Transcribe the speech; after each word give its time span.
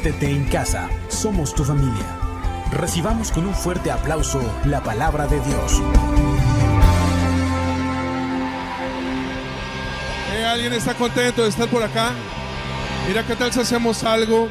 Siéntete 0.00 0.30
en 0.30 0.44
casa, 0.44 0.88
somos 1.08 1.52
tu 1.52 1.64
familia. 1.64 2.06
Recibamos 2.70 3.32
con 3.32 3.46
un 3.46 3.54
fuerte 3.54 3.90
aplauso 3.90 4.40
la 4.64 4.80
palabra 4.80 5.26
de 5.26 5.40
Dios. 5.40 5.82
Eh, 10.36 10.44
¿Alguien 10.44 10.72
está 10.72 10.94
contento 10.94 11.42
de 11.42 11.48
estar 11.48 11.68
por 11.68 11.82
acá? 11.82 12.12
Mira, 13.08 13.26
¿qué 13.26 13.34
tal 13.34 13.52
si 13.52 13.58
hacemos 13.58 14.04
algo? 14.04 14.48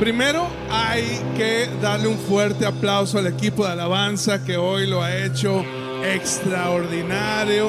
Primero 0.00 0.46
hay 0.70 1.20
que 1.36 1.68
darle 1.82 2.08
un 2.08 2.16
fuerte 2.16 2.64
aplauso 2.64 3.18
al 3.18 3.26
equipo 3.26 3.66
de 3.66 3.72
alabanza 3.72 4.42
que 4.42 4.56
hoy 4.56 4.86
lo 4.86 5.02
ha 5.02 5.14
hecho 5.14 5.62
extraordinario. 6.02 7.68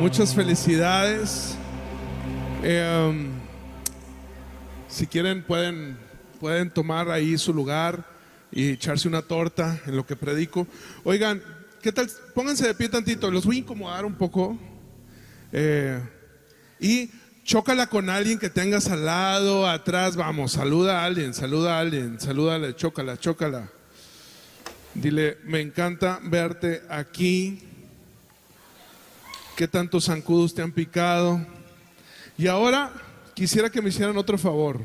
Muchas 0.00 0.34
felicidades. 0.34 1.56
Eh, 2.64 3.06
um, 3.08 3.41
si 4.92 5.06
quieren 5.06 5.42
pueden, 5.42 5.96
pueden 6.38 6.70
tomar 6.70 7.10
ahí 7.10 7.38
su 7.38 7.54
lugar 7.54 8.04
y 8.50 8.68
echarse 8.72 9.08
una 9.08 9.22
torta 9.22 9.80
en 9.86 9.96
lo 9.96 10.06
que 10.06 10.16
predico. 10.16 10.66
Oigan, 11.02 11.42
¿qué 11.80 11.92
tal? 11.92 12.10
Pónganse 12.34 12.66
de 12.66 12.74
pie 12.74 12.90
tantito, 12.90 13.30
los 13.30 13.46
voy 13.46 13.56
a 13.56 13.58
incomodar 13.60 14.04
un 14.04 14.14
poco. 14.14 14.58
Eh, 15.50 15.98
y 16.78 17.10
chócala 17.42 17.86
con 17.86 18.10
alguien 18.10 18.38
que 18.38 18.50
tengas 18.50 18.90
al 18.90 19.06
lado, 19.06 19.66
atrás, 19.66 20.14
vamos, 20.14 20.52
saluda 20.52 21.00
a 21.00 21.04
alguien, 21.06 21.32
saluda 21.32 21.78
a 21.78 21.80
alguien, 21.80 22.20
salúdale, 22.20 22.76
chócala, 22.76 23.18
chócala. 23.18 23.70
Dile, 24.94 25.38
me 25.44 25.62
encanta 25.62 26.20
verte 26.22 26.82
aquí. 26.90 27.62
¿Qué 29.56 29.66
tantos 29.66 30.04
zancudos 30.04 30.54
te 30.54 30.60
han 30.60 30.72
picado? 30.72 31.40
Y 32.36 32.46
ahora 32.46 32.92
quisiera 33.34 33.70
que 33.70 33.82
me 33.82 33.88
hicieran 33.88 34.16
otro 34.16 34.38
favor. 34.38 34.80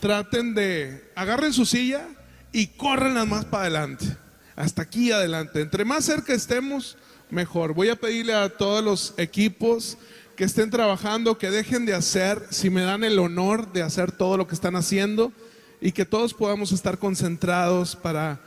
Traten 0.00 0.54
de, 0.54 1.10
agarren 1.14 1.52
su 1.52 1.66
silla 1.66 2.06
y 2.52 2.68
córrenla 2.68 3.24
más 3.24 3.44
para 3.44 3.64
adelante. 3.64 4.16
Hasta 4.56 4.82
aquí 4.82 5.12
adelante. 5.12 5.60
Entre 5.60 5.84
más 5.84 6.04
cerca 6.04 6.32
estemos, 6.32 6.96
mejor. 7.30 7.74
Voy 7.74 7.88
a 7.88 7.96
pedirle 7.96 8.34
a 8.34 8.48
todos 8.48 8.82
los 8.82 9.14
equipos 9.16 9.96
que 10.36 10.44
estén 10.44 10.70
trabajando, 10.70 11.38
que 11.38 11.50
dejen 11.50 11.84
de 11.84 11.94
hacer, 11.94 12.42
si 12.50 12.70
me 12.70 12.82
dan 12.82 13.04
el 13.04 13.18
honor 13.18 13.72
de 13.72 13.82
hacer 13.82 14.10
todo 14.10 14.36
lo 14.36 14.46
que 14.46 14.54
están 14.54 14.74
haciendo 14.74 15.32
y 15.80 15.92
que 15.92 16.06
todos 16.06 16.34
podamos 16.34 16.72
estar 16.72 16.98
concentrados 16.98 17.94
para, 17.96 18.40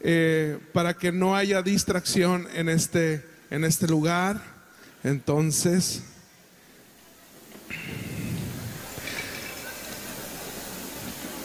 eh, 0.00 0.58
para 0.72 0.94
que 0.94 1.12
no 1.12 1.34
haya 1.34 1.62
distracción 1.62 2.46
en 2.54 2.68
este, 2.68 3.24
en 3.50 3.64
este 3.64 3.88
lugar. 3.88 4.40
Entonces, 5.02 6.02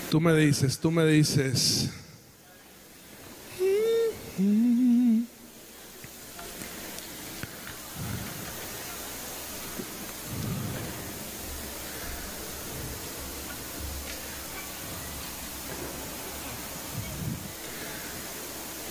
tú 0.10 0.22
me 0.22 0.34
dices, 0.34 0.78
tú 0.78 0.92
me 0.92 1.06
dices. 1.06 1.90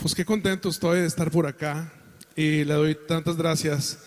Pues 0.02 0.14
qué 0.14 0.24
contento 0.24 0.68
estoy 0.68 1.00
de 1.00 1.06
estar 1.06 1.30
por 1.30 1.46
acá 1.46 1.90
y 2.36 2.64
le 2.64 2.74
doy 2.74 2.94
tantas 2.94 3.36
gracias 3.36 3.98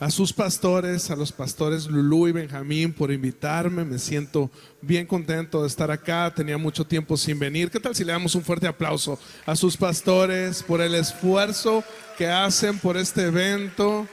a 0.00 0.10
sus 0.10 0.32
pastores, 0.32 1.10
a 1.10 1.16
los 1.16 1.32
pastores 1.32 1.86
Lulú 1.86 2.28
y 2.28 2.32
Benjamín 2.32 2.92
por 2.92 3.12
invitarme. 3.12 3.84
Me 3.84 3.98
siento 3.98 4.50
bien 4.80 5.06
contento 5.06 5.62
de 5.62 5.68
estar 5.68 5.90
acá. 5.90 6.32
Tenía 6.34 6.58
mucho 6.58 6.84
tiempo 6.84 7.16
sin 7.16 7.38
venir. 7.38 7.70
¿Qué 7.70 7.80
tal 7.80 7.94
si 7.94 8.04
le 8.04 8.12
damos 8.12 8.34
un 8.34 8.42
fuerte 8.42 8.66
aplauso 8.66 9.18
a 9.46 9.56
sus 9.56 9.76
pastores 9.76 10.62
por 10.62 10.80
el 10.80 10.94
esfuerzo 10.94 11.84
que 12.18 12.26
hacen 12.26 12.78
por 12.78 12.96
este 12.96 13.22
evento? 13.26 14.06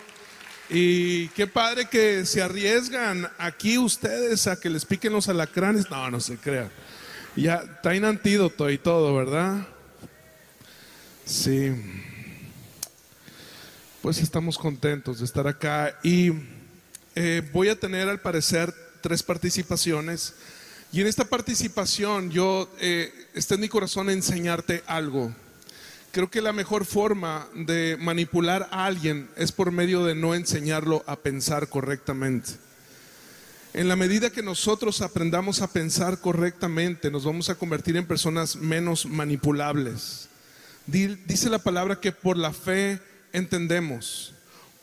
Y 0.69 1.27
qué 1.29 1.47
padre 1.47 1.87
que 1.89 2.25
se 2.25 2.41
arriesgan 2.41 3.29
aquí 3.37 3.77
ustedes 3.77 4.47
a 4.47 4.59
que 4.59 4.69
les 4.69 4.85
piquen 4.85 5.11
los 5.11 5.27
alacranes. 5.27 5.89
No, 5.89 6.09
no 6.09 6.19
se 6.19 6.37
crean. 6.37 6.71
Ya 7.35 7.81
traen 7.81 8.05
antídoto 8.05 8.69
y 8.69 8.77
todo, 8.77 9.15
¿verdad? 9.15 9.67
Sí. 11.25 11.73
Pues 14.01 14.17
estamos 14.17 14.57
contentos 14.57 15.19
de 15.19 15.25
estar 15.25 15.45
acá 15.45 15.95
y 16.01 16.31
eh, 17.13 17.47
voy 17.53 17.69
a 17.69 17.79
tener 17.79 18.09
al 18.09 18.19
parecer 18.19 18.73
tres 18.99 19.21
participaciones. 19.21 20.33
Y 20.91 21.01
en 21.01 21.07
esta 21.07 21.25
participación 21.25 22.31
yo 22.31 22.67
eh, 22.79 23.13
está 23.35 23.53
en 23.53 23.61
mi 23.61 23.69
corazón 23.69 24.09
enseñarte 24.09 24.81
algo. 24.87 25.31
Creo 26.11 26.31
que 26.31 26.41
la 26.41 26.51
mejor 26.51 26.85
forma 26.85 27.47
de 27.53 27.95
manipular 28.01 28.67
a 28.71 28.87
alguien 28.87 29.29
es 29.35 29.51
por 29.51 29.71
medio 29.71 30.03
de 30.03 30.15
no 30.15 30.33
enseñarlo 30.33 31.03
a 31.05 31.17
pensar 31.17 31.67
correctamente. 31.69 32.53
En 33.75 33.87
la 33.87 33.95
medida 33.95 34.31
que 34.31 34.41
nosotros 34.41 35.01
aprendamos 35.01 35.61
a 35.61 35.71
pensar 35.71 36.19
correctamente, 36.21 37.11
nos 37.11 37.23
vamos 37.23 37.51
a 37.51 37.55
convertir 37.55 37.97
en 37.97 38.07
personas 38.07 38.55
menos 38.55 39.05
manipulables. 39.05 40.27
Dice 40.87 41.51
la 41.51 41.59
palabra 41.59 41.99
que 41.99 42.11
por 42.11 42.35
la 42.35 42.51
fe 42.51 42.99
entendemos, 43.33 44.33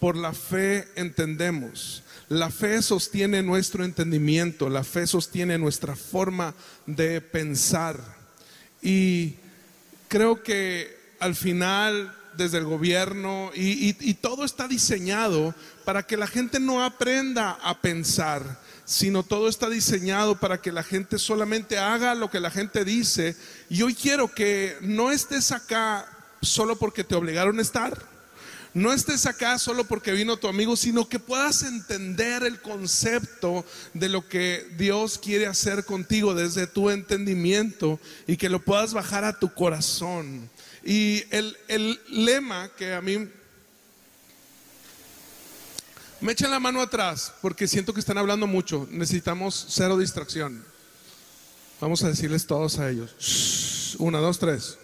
por 0.01 0.17
la 0.17 0.33
fe 0.33 0.89
entendemos. 0.97 2.03
La 2.29 2.51
fe 2.51 2.83
sostiene 2.83 3.43
nuestro 3.43 3.85
entendimiento, 3.85 4.69
la 4.69 4.85
fe 4.85 5.07
sostiene 5.07 5.57
nuestra 5.57 5.97
forma 5.97 6.55
de 6.87 7.23
pensar. 7.23 7.99
Y 8.83 9.37
creo 10.09 10.43
que 10.43 10.95
al 11.21 11.35
final, 11.35 12.15
desde 12.37 12.59
el 12.59 12.65
gobierno, 12.65 13.51
y, 13.55 13.97
y, 13.99 14.15
todo 14.15 14.45
está 14.45 14.69
diseñado 14.69 15.55
para 15.87 16.03
que 16.03 16.19
la 16.19 16.27
gente 16.27 16.61
no 16.61 16.85
aprenda 16.85 17.53
a 17.63 17.81
pensar, 17.81 18.61
sino 18.85 19.23
todo 19.23 19.49
está 19.49 19.71
diseñado 19.71 20.39
para 20.39 20.61
que 20.61 20.71
la 20.71 20.83
gente 20.83 21.19
solamente 21.19 21.79
haga 21.79 22.15
lo 22.15 22.31
que 22.31 22.41
la 22.41 22.51
gente 22.51 22.85
dice. 22.85 23.37
Y 23.71 23.81
hoy 23.81 23.95
quiero 23.95 24.33
que 24.35 24.77
no 24.83 25.11
estés 25.11 25.51
acá 25.51 26.07
solo 26.43 26.77
porque 26.77 27.05
te 27.05 27.15
obligaron 27.15 27.59
a 27.59 27.63
estar 27.63 28.18
no 28.79 28.93
estés 28.93 29.27
acá 29.27 29.59
solo 29.59 29.85
porque 29.85 30.13
vino 30.13 30.37
tu 30.37 30.47
amigo, 30.47 30.77
sino 30.77 31.09
que 31.09 31.19
puedas 31.19 31.65
entender 31.65 32.45
el 32.45 32.61
concepto 32.61 33.65
de 33.93 34.09
lo 34.09 34.29
que 34.29 34.69
Dios 34.79 35.19
quiere 35.19 35.49
hacer 35.49 35.85
contigo 35.85 36.33
desde 36.33 36.69
tu 36.69 36.89
entendimiento 36.89 37.99
y 38.29 38.37
que 38.37 38.49
lo 38.49 38.65
puedas 38.65 38.95
bajar 38.95 39.25
a 39.25 39.37
tu 39.37 39.53
corazón. 39.53 40.49
Y 40.85 41.25
el, 41.31 42.01
lema 42.09 42.71
que 42.77 42.95
a 42.95 43.01
mí 43.01 43.29
me 46.21 46.33
echan 46.33 46.53
la 46.53 46.61
mano 46.61 46.81
atrás 46.81 47.33
porque 47.43 47.67
siento 47.67 47.93
que 47.93 48.01
están 48.01 48.19
hablando 48.19 48.47
mucho. 48.47 48.87
Necesitamos 48.93 49.67
cero 49.71 49.99
distracción. 49.99 50.65
Vamos 51.81 52.05
a 52.05 52.09
decirles 52.09 52.47
todos 52.47 52.79
a 52.79 52.89
ellos. 52.89 53.97
una, 53.99 54.19
dos, 54.19 54.39
tres. 54.39 54.79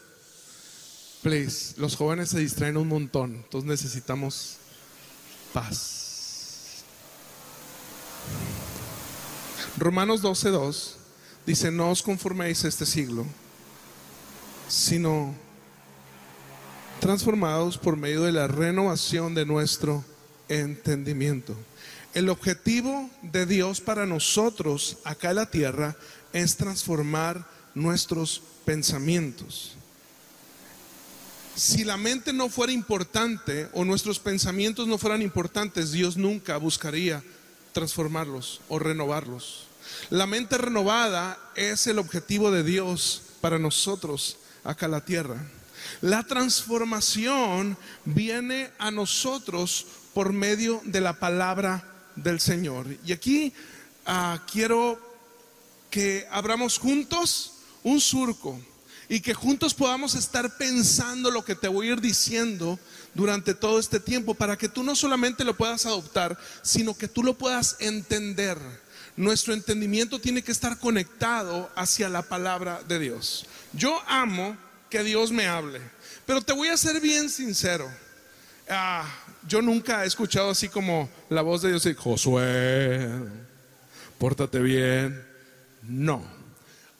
Los 1.24 1.96
jóvenes 1.96 2.28
se 2.28 2.38
distraen 2.38 2.76
un 2.76 2.86
montón, 2.86 3.36
entonces 3.36 3.66
necesitamos 3.68 4.56
paz. 5.54 6.84
Romanos 9.78 10.22
12:2 10.22 10.96
dice, 11.46 11.70
no 11.70 11.90
os 11.90 12.02
conforméis 12.02 12.64
a 12.64 12.68
este 12.68 12.84
siglo, 12.84 13.24
sino 14.68 15.34
transformados 17.00 17.78
por 17.78 17.96
medio 17.96 18.24
de 18.24 18.32
la 18.32 18.46
renovación 18.46 19.34
de 19.34 19.46
nuestro 19.46 20.04
entendimiento. 20.50 21.56
El 22.12 22.28
objetivo 22.28 23.08
de 23.22 23.46
Dios 23.46 23.80
para 23.80 24.04
nosotros 24.04 24.98
acá 25.04 25.30
en 25.30 25.36
la 25.36 25.50
tierra 25.50 25.96
es 26.34 26.56
transformar 26.56 27.48
nuestros 27.74 28.42
pensamientos. 28.66 29.76
Si 31.56 31.84
la 31.84 31.96
mente 31.96 32.32
no 32.32 32.48
fuera 32.48 32.72
importante 32.72 33.68
o 33.72 33.84
nuestros 33.84 34.18
pensamientos 34.18 34.88
no 34.88 34.98
fueran 34.98 35.22
importantes, 35.22 35.92
Dios 35.92 36.16
nunca 36.16 36.56
buscaría 36.56 37.22
transformarlos 37.72 38.60
o 38.68 38.80
renovarlos. 38.80 39.68
La 40.10 40.26
mente 40.26 40.58
renovada 40.58 41.38
es 41.54 41.86
el 41.86 42.00
objetivo 42.00 42.50
de 42.50 42.64
Dios 42.64 43.22
para 43.40 43.60
nosotros 43.60 44.36
acá 44.64 44.86
en 44.86 44.92
la 44.92 45.04
tierra. 45.04 45.36
La 46.00 46.24
transformación 46.24 47.76
viene 48.04 48.70
a 48.78 48.90
nosotros 48.90 49.86
por 50.12 50.32
medio 50.32 50.80
de 50.84 51.00
la 51.00 51.20
palabra 51.20 51.84
del 52.16 52.40
Señor. 52.40 52.86
Y 53.06 53.12
aquí 53.12 53.52
ah, 54.06 54.44
quiero 54.50 54.98
que 55.88 56.26
abramos 56.32 56.78
juntos 56.78 57.52
un 57.84 58.00
surco 58.00 58.58
y 59.08 59.20
que 59.20 59.34
juntos 59.34 59.74
podamos 59.74 60.14
estar 60.14 60.56
pensando 60.56 61.30
lo 61.30 61.44
que 61.44 61.54
te 61.54 61.68
voy 61.68 61.88
a 61.88 61.92
ir 61.92 62.00
diciendo 62.00 62.78
durante 63.14 63.54
todo 63.54 63.78
este 63.78 64.00
tiempo 64.00 64.34
para 64.34 64.56
que 64.56 64.68
tú 64.68 64.82
no 64.82 64.96
solamente 64.96 65.44
lo 65.44 65.56
puedas 65.56 65.86
adoptar, 65.86 66.38
sino 66.62 66.96
que 66.96 67.08
tú 67.08 67.22
lo 67.22 67.36
puedas 67.36 67.76
entender. 67.80 68.58
nuestro 69.16 69.54
entendimiento 69.54 70.20
tiene 70.20 70.42
que 70.42 70.50
estar 70.50 70.76
conectado 70.78 71.70
hacia 71.76 72.08
la 72.08 72.22
palabra 72.22 72.82
de 72.88 72.98
Dios. 72.98 73.46
Yo 73.72 74.02
amo 74.08 74.56
que 74.90 75.04
Dios 75.04 75.30
me 75.30 75.46
hable, 75.46 75.80
pero 76.26 76.42
te 76.42 76.52
voy 76.52 76.66
a 76.66 76.76
ser 76.76 77.00
bien 77.00 77.30
sincero. 77.30 77.88
Ah, 78.68 79.04
yo 79.46 79.62
nunca 79.62 80.02
he 80.02 80.06
escuchado 80.08 80.50
así 80.50 80.68
como 80.68 81.08
la 81.28 81.42
voz 81.42 81.62
de 81.62 81.68
Dios, 81.68 81.86
Josué, 81.96 83.08
pórtate 84.18 84.58
bien. 84.58 85.24
No. 85.82 86.33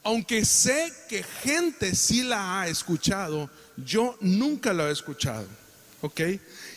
Aunque 0.05 0.45
sé 0.45 0.93
que 1.09 1.23
gente 1.23 1.95
sí 1.95 2.23
la 2.23 2.61
ha 2.61 2.69
escuchado, 2.69 3.51
yo 3.77 4.17
nunca 4.21 4.73
la 4.73 4.89
he 4.89 4.93
escuchado. 4.93 5.47
¿Ok? 6.03 6.21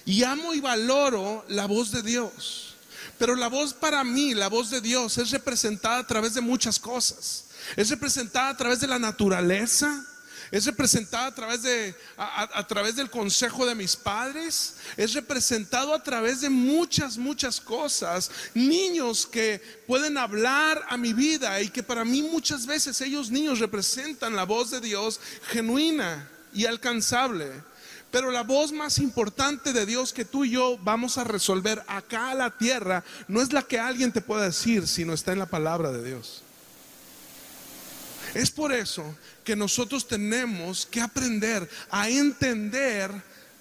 Y 0.06 0.24
amo 0.24 0.54
y 0.54 0.62
valoro 0.62 1.46
la 1.50 1.66
voz 1.66 1.92
de 1.92 2.02
Dios. 2.02 2.76
Pero 3.18 3.36
la 3.36 3.50
voz 3.50 3.74
para 3.74 4.04
mí, 4.04 4.34
la 4.34 4.48
voz 4.48 4.70
de 4.70 4.80
Dios, 4.80 5.18
es 5.18 5.32
representada 5.32 6.00
a 6.00 6.08
través 6.08 6.34
de 6.34 6.42
muchas 6.42 6.80
cosas. 6.80 7.46
Es 7.76 7.90
representada 7.90 8.50
a 8.50 8.58
través 8.58 8.80
de 8.80 8.88
la 8.88 9.00
naturaleza, 9.00 10.06
es 10.52 10.66
representada 10.66 11.28
a 11.28 11.36
través, 11.36 11.64
de, 11.64 11.96
a, 12.18 12.66
través 12.68 12.96
del 12.96 13.10
consejo 13.10 13.66
de 13.66 13.76
mis 13.76 13.96
padres, 13.96 14.76
es 14.96 15.14
representado 15.14 15.94
a 15.94 16.02
través 16.02 16.42
de 16.42 16.50
muchas, 16.50 17.18
muchas 17.18 17.60
cosas. 17.60 18.32
Niños 18.54 19.26
que 19.26 19.62
pueden 19.88 20.18
hablar 20.18 20.84
a 20.90 20.98
mi 20.98 21.14
vida 21.14 21.62
y 21.62 21.70
que 21.70 21.84
para 21.84 22.06
mí 22.06 22.22
muchas 22.22 22.66
veces 22.66 23.00
ellos 23.02 23.30
niños 23.30 23.60
representan 23.60 24.36
la 24.36 24.44
voz 24.44 24.72
de 24.72 24.82
Dios 24.82 25.20
genuina 25.50 26.30
y 26.54 26.66
alcanzable. 26.66 27.52
Pero 28.10 28.32
la 28.32 28.44
voz 28.44 28.72
más 28.72 29.00
importante 29.00 29.74
de 29.74 29.86
Dios 29.86 30.14
que 30.14 30.24
tú 30.24 30.46
y 30.46 30.52
yo 30.52 30.78
vamos 30.82 31.18
a 31.18 31.26
resolver 31.26 31.84
acá 31.88 32.32
a 32.32 32.36
la 32.36 32.58
tierra 32.58 33.04
no 33.28 33.42
es 33.42 33.52
la 33.52 33.64
que 33.64 33.80
alguien 33.80 34.14
te 34.14 34.22
pueda 34.22 34.46
decir, 34.46 34.88
sino 34.88 35.14
está 35.14 35.34
en 35.34 35.40
la 35.40 35.46
palabra 35.46 35.92
de 35.92 36.04
Dios. 36.04 36.44
Es 38.34 38.52
por 38.52 38.72
eso 38.72 39.16
que 39.44 39.56
nosotros 39.56 40.08
tenemos 40.08 40.86
que 40.86 41.02
aprender 41.02 41.70
a 41.90 42.10
entender 42.10 43.12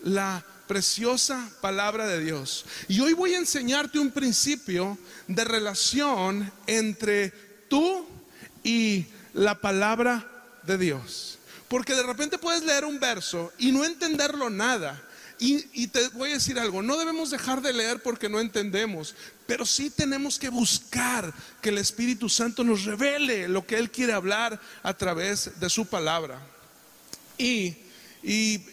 la 0.03 0.45
preciosa 0.67 1.49
palabra 1.61 2.07
de 2.07 2.25
Dios. 2.25 2.65
Y 2.89 3.01
hoy 3.01 3.13
voy 3.13 3.35
a 3.35 3.39
enseñarte 3.39 3.99
un 3.99 4.11
principio 4.11 4.99
de 5.29 5.45
relación 5.45 6.53
entre 6.67 7.31
tú 7.69 8.07
y 8.63 9.07
la 9.33 9.61
palabra 9.61 10.27
de 10.65 10.79
Dios. 10.79 11.39
Porque 11.69 11.95
de 11.95 12.03
repente 12.03 12.39
puedes 12.39 12.65
leer 12.65 12.85
un 12.85 13.01
verso 13.01 13.53
y 13.59 13.73
no 13.73 13.85
entenderlo 13.85 14.51
nada. 14.51 15.03
Y, 15.39 15.87
te 15.89 16.09
voy 16.11 16.31
a 16.31 16.35
decir 16.35 16.59
algo, 16.59 16.83
no 16.83 16.97
debemos 16.97 17.31
dejar 17.31 17.61
de 17.61 17.73
leer 17.73 18.03
porque 18.03 18.29
no 18.29 18.41
entendemos, 18.41 19.15
pero 19.47 19.67
sí 19.67 19.91
tenemos 19.91 20.39
que 20.39 20.49
buscar 20.49 21.33
que 21.61 21.69
el 21.69 21.79
Espíritu 21.79 22.29
Santo 22.29 22.65
nos 22.65 22.85
revele 22.85 23.47
lo 23.47 23.67
que 23.67 23.77
Él 23.77 23.91
quiere 23.91 24.15
hablar 24.15 24.59
a 24.83 24.95
través 24.95 25.61
de 25.61 25.69
su 25.69 25.87
palabra. 25.87 26.41
Y, 27.37 27.77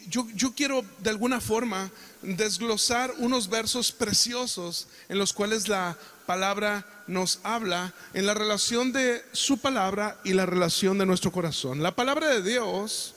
yo, 0.09 0.27
yo 0.33 0.53
quiero 0.55 0.83
de 0.99 1.09
alguna 1.09 1.39
forma 1.39 1.91
desglosar 2.21 3.13
unos 3.17 3.49
versos 3.49 3.91
preciosos 3.91 4.87
en 5.09 5.19
los 5.19 5.33
cuales 5.33 5.67
la 5.67 5.97
palabra 6.25 6.85
nos 7.07 7.39
habla 7.43 7.93
en 8.13 8.25
la 8.25 8.33
relación 8.33 8.93
de 8.93 9.23
su 9.31 9.59
palabra 9.59 10.19
y 10.23 10.33
la 10.33 10.45
relación 10.45 10.97
de 10.97 11.05
nuestro 11.05 11.31
corazón. 11.31 11.83
La 11.83 11.93
palabra 11.93 12.29
de 12.29 12.41
Dios 12.41 13.13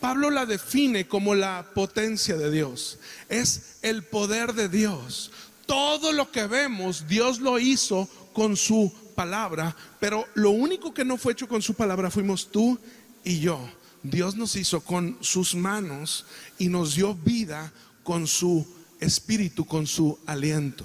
Pablo 0.00 0.30
la 0.30 0.46
define 0.46 1.08
como 1.08 1.34
la 1.34 1.70
potencia 1.74 2.36
de 2.36 2.50
Dios. 2.50 2.98
Es 3.28 3.78
el 3.82 4.04
poder 4.04 4.54
de 4.54 4.68
Dios. 4.68 5.30
Todo 5.66 6.12
lo 6.12 6.30
que 6.30 6.46
vemos, 6.46 7.06
Dios 7.08 7.40
lo 7.40 7.58
hizo 7.58 8.08
con 8.32 8.56
su 8.56 8.92
palabra, 9.14 9.76
pero 9.98 10.26
lo 10.34 10.50
único 10.50 10.94
que 10.94 11.04
no 11.04 11.16
fue 11.16 11.32
hecho 11.32 11.48
con 11.48 11.60
su 11.60 11.74
palabra 11.74 12.10
fuimos 12.10 12.50
tú 12.50 12.78
y 13.24 13.40
yo. 13.40 13.58
Dios 14.02 14.36
nos 14.36 14.54
hizo 14.54 14.80
con 14.80 15.18
sus 15.20 15.54
manos 15.54 16.24
y 16.58 16.68
nos 16.68 16.94
dio 16.94 17.14
vida 17.14 17.72
con 18.04 18.26
su 18.26 18.66
espíritu, 19.00 19.66
con 19.66 19.86
su 19.86 20.18
aliento. 20.26 20.84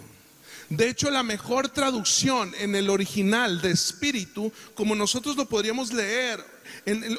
De 0.69 0.89
hecho, 0.89 1.12
la 1.12 1.21
mejor 1.21 1.69
traducción 1.69 2.51
en 2.60 2.74
el 2.74 2.89
original 2.89 3.62
de 3.62 3.71
espíritu, 3.71 4.51
como 4.74 4.95
nosotros 4.95 5.36
lo 5.36 5.48
podríamos 5.48 5.94
leer 5.94 6.44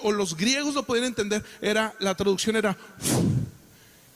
o 0.03 0.13
los 0.13 0.37
griegos 0.37 0.75
lo 0.75 0.85
podían 0.85 1.07
entender, 1.07 1.45
era, 1.61 1.95
la 1.99 2.15
traducción 2.15 2.57
era 2.57 2.77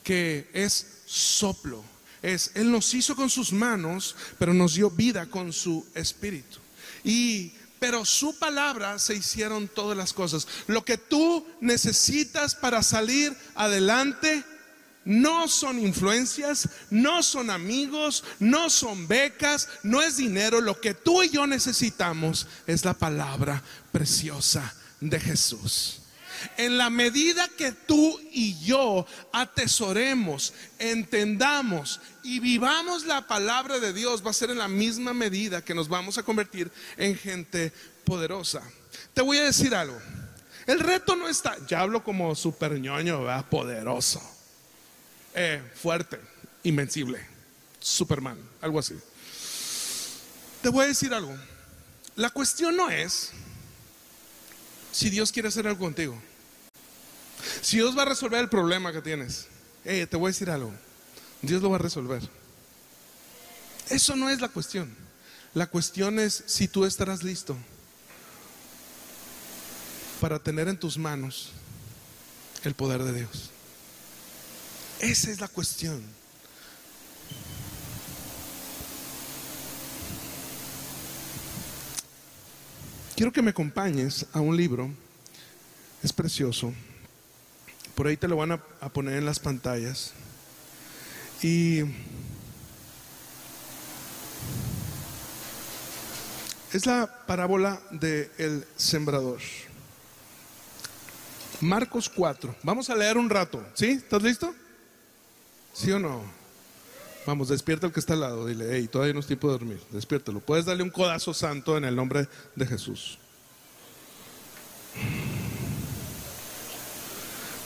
que 0.02 0.48
es 0.52 1.02
soplo. 1.06 1.84
Es, 2.22 2.50
Él 2.54 2.70
nos 2.70 2.92
hizo 2.94 3.14
con 3.14 3.30
sus 3.30 3.52
manos, 3.52 4.16
pero 4.38 4.52
nos 4.52 4.74
dio 4.74 4.90
vida 4.90 5.26
con 5.26 5.52
su 5.52 5.86
espíritu. 5.94 6.58
Y 7.04 7.52
pero 7.78 8.04
su 8.04 8.36
palabra 8.36 8.98
se 8.98 9.14
hicieron 9.14 9.68
todas 9.68 9.96
las 9.96 10.12
cosas. 10.12 10.48
Lo 10.66 10.84
que 10.84 10.98
tú 10.98 11.46
necesitas 11.60 12.54
para 12.54 12.82
salir 12.82 13.36
adelante 13.54 14.44
no 15.04 15.46
son 15.48 15.78
influencias, 15.78 16.68
no 16.90 17.22
son 17.22 17.50
amigos, 17.50 18.24
no 18.40 18.68
son 18.68 19.06
becas, 19.06 19.68
no 19.82 20.02
es 20.02 20.16
dinero. 20.16 20.60
Lo 20.60 20.80
que 20.80 20.92
tú 20.94 21.22
y 21.22 21.30
yo 21.30 21.46
necesitamos 21.46 22.46
es 22.66 22.84
la 22.84 22.94
palabra 22.94 23.62
preciosa 23.92 24.74
de 25.00 25.20
Jesús. 25.20 26.00
En 26.56 26.78
la 26.78 26.90
medida 26.90 27.48
que 27.56 27.72
tú 27.72 28.20
y 28.30 28.58
yo 28.64 29.06
atesoremos, 29.32 30.52
entendamos 30.78 32.00
y 32.22 32.38
vivamos 32.38 33.04
la 33.06 33.26
palabra 33.26 33.80
de 33.80 33.92
Dios, 33.92 34.24
va 34.24 34.30
a 34.30 34.34
ser 34.34 34.50
en 34.50 34.58
la 34.58 34.68
misma 34.68 35.12
medida 35.12 35.64
que 35.64 35.74
nos 35.74 35.88
vamos 35.88 36.16
a 36.18 36.22
convertir 36.22 36.70
en 36.96 37.16
gente 37.16 37.72
poderosa. 38.04 38.62
Te 39.14 39.22
voy 39.22 39.38
a 39.38 39.44
decir 39.44 39.74
algo. 39.74 39.98
El 40.66 40.80
reto 40.80 41.16
no 41.16 41.28
está, 41.28 41.56
ya 41.66 41.80
hablo 41.80 42.04
como 42.04 42.34
super 42.34 42.78
ñoño, 42.78 43.24
poderoso, 43.48 44.20
eh, 45.34 45.62
fuerte, 45.74 46.20
invencible, 46.62 47.24
Superman, 47.80 48.38
algo 48.60 48.78
así. 48.78 48.94
Te 50.62 50.68
voy 50.68 50.84
a 50.84 50.88
decir 50.88 51.14
algo. 51.14 51.34
La 52.16 52.30
cuestión 52.30 52.76
no 52.76 52.90
es 52.90 53.30
si 54.98 55.10
Dios 55.10 55.30
quiere 55.30 55.46
hacer 55.46 55.64
algo 55.68 55.78
contigo. 55.78 56.20
Si 57.62 57.76
Dios 57.76 57.96
va 57.96 58.02
a 58.02 58.06
resolver 58.06 58.40
el 58.40 58.48
problema 58.48 58.92
que 58.92 59.00
tienes. 59.00 59.46
te 59.84 60.16
voy 60.16 60.26
a 60.26 60.32
decir 60.32 60.50
algo. 60.50 60.72
Dios 61.40 61.62
lo 61.62 61.70
va 61.70 61.76
a 61.76 61.78
resolver. 61.78 62.28
Eso 63.90 64.16
no 64.16 64.28
es 64.28 64.40
la 64.40 64.48
cuestión. 64.48 64.92
La 65.54 65.68
cuestión 65.68 66.18
es 66.18 66.42
si 66.46 66.66
tú 66.66 66.84
estarás 66.84 67.22
listo 67.22 67.56
para 70.20 70.40
tener 70.40 70.66
en 70.66 70.80
tus 70.80 70.98
manos 70.98 71.50
el 72.64 72.74
poder 72.74 73.04
de 73.04 73.12
Dios. 73.12 73.50
Esa 74.98 75.30
es 75.30 75.38
la 75.38 75.46
cuestión. 75.46 76.02
Quiero 83.18 83.32
que 83.32 83.42
me 83.42 83.50
acompañes 83.50 84.26
a 84.32 84.40
un 84.40 84.56
libro, 84.56 84.88
es 86.04 86.12
precioso, 86.12 86.72
por 87.96 88.06
ahí 88.06 88.16
te 88.16 88.28
lo 88.28 88.36
van 88.36 88.52
a, 88.52 88.58
poner 88.92 89.16
en 89.16 89.26
las 89.26 89.40
pantallas. 89.40 90.12
Y 91.42 91.80
es 96.72 96.86
la 96.86 97.24
parábola 97.26 97.80
del 97.90 98.30
el 98.38 98.64
sembrador. 98.76 99.40
Marcos 101.60 102.08
4. 102.08 102.54
Vamos 102.62 102.88
a 102.88 102.94
leer 102.94 103.18
un 103.18 103.28
rato. 103.28 103.66
¿Sí? 103.74 103.86
¿Estás 103.86 104.22
listo? 104.22 104.54
¿Sí 105.74 105.90
o 105.90 105.98
no? 105.98 106.37
Vamos, 107.28 107.48
despierta 107.50 107.86
el 107.86 107.92
que 107.92 108.00
está 108.00 108.14
al 108.14 108.20
lado. 108.20 108.46
Dile, 108.46 108.68
hey, 108.72 108.88
todavía 108.90 109.12
no 109.12 109.20
es 109.20 109.26
tiempo 109.26 109.48
de 109.48 109.52
dormir. 109.52 109.82
Despiértalo. 109.90 110.40
Puedes 110.40 110.64
darle 110.64 110.82
un 110.82 110.88
codazo 110.88 111.34
santo 111.34 111.76
en 111.76 111.84
el 111.84 111.94
nombre 111.94 112.26
de 112.54 112.66
Jesús. 112.66 113.18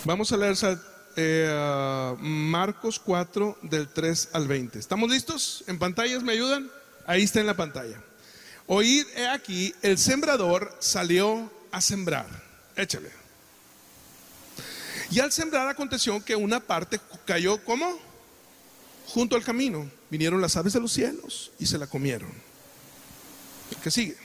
Vamos 0.02 0.32
a 0.32 0.36
leer 0.36 0.56
eh, 1.14 2.16
Marcos 2.18 2.98
4 2.98 3.58
del 3.62 3.86
3 3.86 4.30
al 4.32 4.48
20. 4.48 4.80
¿Estamos 4.80 5.08
listos? 5.08 5.62
¿En 5.68 5.78
pantallas 5.78 6.24
me 6.24 6.32
ayudan? 6.32 6.68
Ahí 7.06 7.22
está 7.22 7.38
en 7.38 7.46
la 7.46 7.54
pantalla. 7.54 8.02
Oíd, 8.66 9.06
he 9.14 9.28
aquí, 9.28 9.72
el 9.82 9.96
sembrador 9.96 10.74
salió 10.80 11.48
a 11.70 11.80
sembrar. 11.80 12.26
Échale. 12.74 13.12
Y 15.12 15.20
al 15.20 15.30
sembrar 15.30 15.68
aconteció 15.68 16.24
que 16.24 16.34
una 16.34 16.58
parte 16.58 17.00
cayó 17.24 17.62
como 17.62 18.11
junto 19.06 19.36
al 19.36 19.44
camino 19.44 19.90
vinieron 20.10 20.40
las 20.40 20.56
aves 20.56 20.72
de 20.72 20.80
los 20.80 20.92
cielos 20.92 21.52
y 21.58 21.66
se 21.66 21.78
la 21.78 21.86
comieron. 21.86 22.30
Que 23.82 23.90
sigue. 23.90 24.16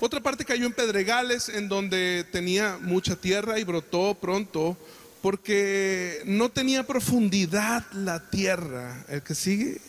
Otra 0.00 0.20
parte 0.20 0.44
cayó 0.44 0.66
en 0.66 0.72
pedregales 0.72 1.48
en 1.48 1.68
donde 1.68 2.26
tenía 2.30 2.78
mucha 2.80 3.16
tierra 3.16 3.58
y 3.58 3.64
brotó 3.64 4.14
pronto 4.20 4.76
porque 5.22 6.20
no 6.26 6.50
tenía 6.50 6.86
profundidad 6.86 7.90
la 7.92 8.28
tierra. 8.28 9.04
El 9.08 9.22
que 9.22 9.34
sigue. 9.34 9.80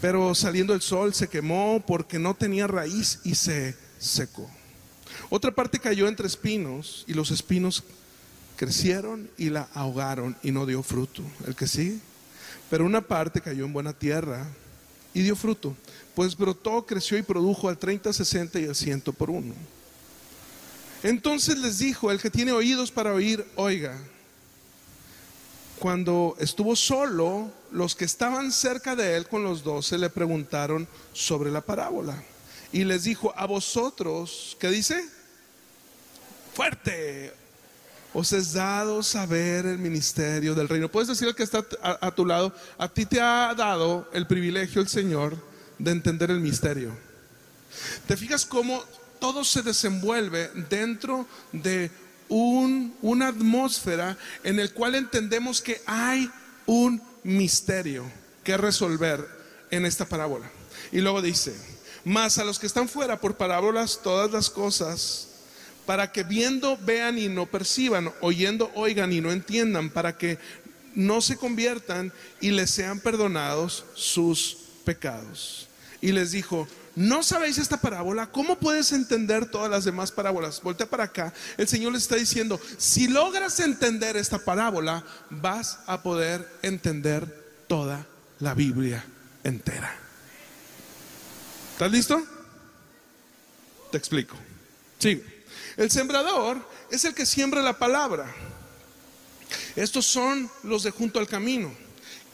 Pero 0.00 0.34
saliendo 0.34 0.74
el 0.74 0.80
sol 0.80 1.14
se 1.14 1.28
quemó 1.28 1.84
porque 1.86 2.18
no 2.18 2.34
tenía 2.34 2.66
raíz 2.66 3.20
y 3.24 3.34
se 3.34 3.76
secó. 3.98 4.50
Otra 5.28 5.52
parte 5.52 5.78
cayó 5.78 6.08
entre 6.08 6.26
espinos 6.26 7.04
y 7.06 7.14
los 7.14 7.30
espinos 7.30 7.84
crecieron 8.56 9.30
y 9.38 9.50
la 9.50 9.68
ahogaron 9.74 10.36
y 10.42 10.50
no 10.50 10.66
dio 10.66 10.82
fruto. 10.82 11.22
El 11.46 11.54
que 11.54 11.66
sí. 11.66 12.00
Pero 12.70 12.86
una 12.86 13.00
parte 13.00 13.40
cayó 13.40 13.64
en 13.64 13.72
buena 13.72 13.92
tierra 13.92 14.46
y 15.12 15.22
dio 15.22 15.34
fruto. 15.34 15.76
Pues 16.14 16.36
brotó, 16.36 16.86
creció 16.86 17.18
y 17.18 17.22
produjo 17.22 17.68
al 17.68 17.76
30, 17.76 18.12
60 18.12 18.60
y 18.60 18.66
al 18.66 18.76
100 18.76 19.00
por 19.00 19.28
uno. 19.28 19.54
Entonces 21.02 21.58
les 21.58 21.78
dijo, 21.78 22.10
el 22.10 22.20
que 22.20 22.30
tiene 22.30 22.52
oídos 22.52 22.90
para 22.90 23.12
oír, 23.12 23.44
oiga. 23.56 23.98
Cuando 25.78 26.36
estuvo 26.38 26.76
solo, 26.76 27.50
los 27.72 27.96
que 27.96 28.04
estaban 28.04 28.52
cerca 28.52 28.94
de 28.94 29.16
él 29.16 29.26
con 29.26 29.42
los 29.42 29.64
doce 29.64 29.96
le 29.96 30.10
preguntaron 30.10 30.86
sobre 31.12 31.50
la 31.50 31.62
parábola. 31.62 32.22
Y 32.70 32.84
les 32.84 33.04
dijo, 33.04 33.32
a 33.36 33.46
vosotros, 33.46 34.56
¿qué 34.60 34.68
dice? 34.68 35.02
Fuerte. 36.54 37.39
Os 38.12 38.32
es 38.32 38.52
dado 38.52 39.02
saber 39.02 39.66
el 39.66 39.78
ministerio 39.78 40.54
del 40.54 40.68
reino. 40.68 40.90
Puedes 40.90 41.08
decir 41.08 41.28
al 41.28 41.34
que 41.34 41.44
está 41.44 41.64
a, 41.82 42.10
tu 42.10 42.26
lado, 42.26 42.52
a 42.76 42.88
ti 42.88 43.06
te 43.06 43.20
ha 43.20 43.54
dado 43.54 44.08
el 44.12 44.26
privilegio 44.26 44.80
el 44.80 44.88
Señor 44.88 45.36
de 45.78 45.92
entender 45.92 46.30
el 46.30 46.40
misterio. 46.40 46.90
¿Te 48.06 48.16
fijas 48.16 48.44
cómo 48.44 48.82
todo 49.20 49.44
se 49.44 49.62
desenvuelve 49.62 50.50
dentro 50.68 51.26
de 51.52 51.90
un, 52.28 52.96
una 53.02 53.28
atmósfera 53.28 54.16
en 54.42 54.58
el 54.58 54.72
cual 54.72 54.94
entendemos 54.94 55.60
que 55.60 55.80
hay 55.86 56.30
un 56.66 57.02
misterio 57.22 58.10
que 58.42 58.56
resolver 58.56 59.28
en 59.70 59.86
esta 59.86 60.06
parábola. 60.06 60.50
Y 60.92 61.00
luego 61.00 61.20
dice, 61.22 61.54
más 62.04 62.38
a 62.38 62.44
los 62.44 62.58
que 62.58 62.66
están 62.66 62.88
fuera 62.88 63.20
por 63.20 63.36
parábolas 63.36 64.00
todas 64.02 64.30
las 64.30 64.48
cosas, 64.50 65.28
para 65.86 66.12
que 66.12 66.22
viendo 66.22 66.78
vean 66.78 67.18
y 67.18 67.28
no 67.28 67.46
perciban, 67.46 68.12
oyendo 68.20 68.70
oigan 68.74 69.12
y 69.12 69.20
no 69.20 69.32
entiendan, 69.32 69.90
para 69.90 70.16
que 70.16 70.38
no 70.94 71.20
se 71.20 71.36
conviertan 71.36 72.12
y 72.40 72.50
les 72.50 72.70
sean 72.70 73.00
perdonados 73.00 73.84
sus 73.94 74.56
pecados. 74.84 75.68
Y 76.00 76.12
les 76.12 76.32
dijo, 76.32 76.66
¿No 76.96 77.22
sabéis 77.22 77.58
esta 77.58 77.80
parábola? 77.80 78.26
¿Cómo 78.26 78.58
puedes 78.58 78.92
entender 78.92 79.46
todas 79.46 79.70
las 79.70 79.84
demás 79.84 80.10
parábolas? 80.10 80.60
Voltea 80.60 80.90
para 80.90 81.04
acá. 81.04 81.32
El 81.56 81.68
Señor 81.68 81.92
le 81.92 81.98
está 81.98 82.16
diciendo, 82.16 82.60
si 82.78 83.06
logras 83.06 83.60
entender 83.60 84.16
esta 84.16 84.38
parábola, 84.38 85.04
vas 85.30 85.78
a 85.86 86.02
poder 86.02 86.46
entender 86.62 87.64
toda 87.68 88.06
la 88.40 88.54
Biblia 88.54 89.04
entera. 89.44 89.94
¿Estás 91.72 91.92
listo? 91.92 92.22
Te 93.92 93.96
explico. 93.96 94.36
Sí. 94.98 95.22
El 95.80 95.90
sembrador 95.90 96.58
es 96.90 97.06
el 97.06 97.14
que 97.14 97.24
siembra 97.24 97.62
la 97.62 97.78
palabra. 97.78 98.30
Estos 99.74 100.04
son 100.04 100.50
los 100.62 100.82
de 100.82 100.90
junto 100.90 101.18
al 101.18 101.26
camino 101.26 101.72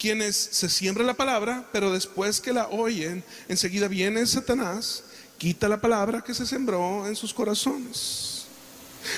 quienes 0.01 0.37
se 0.37 0.69
siembra 0.69 1.05
la 1.05 1.15
palabra, 1.15 1.65
pero 1.73 1.93
después 1.93 2.41
que 2.41 2.53
la 2.53 2.67
oyen, 2.67 3.23
enseguida 3.49 3.87
viene 3.87 4.27
Satanás, 4.27 5.05
quita 5.39 5.69
la 5.69 5.81
palabra 5.81 6.23
que 6.23 6.35
se 6.35 6.45
sembró 6.45 7.07
en 7.07 7.15
sus 7.15 7.33
corazones. 7.33 8.47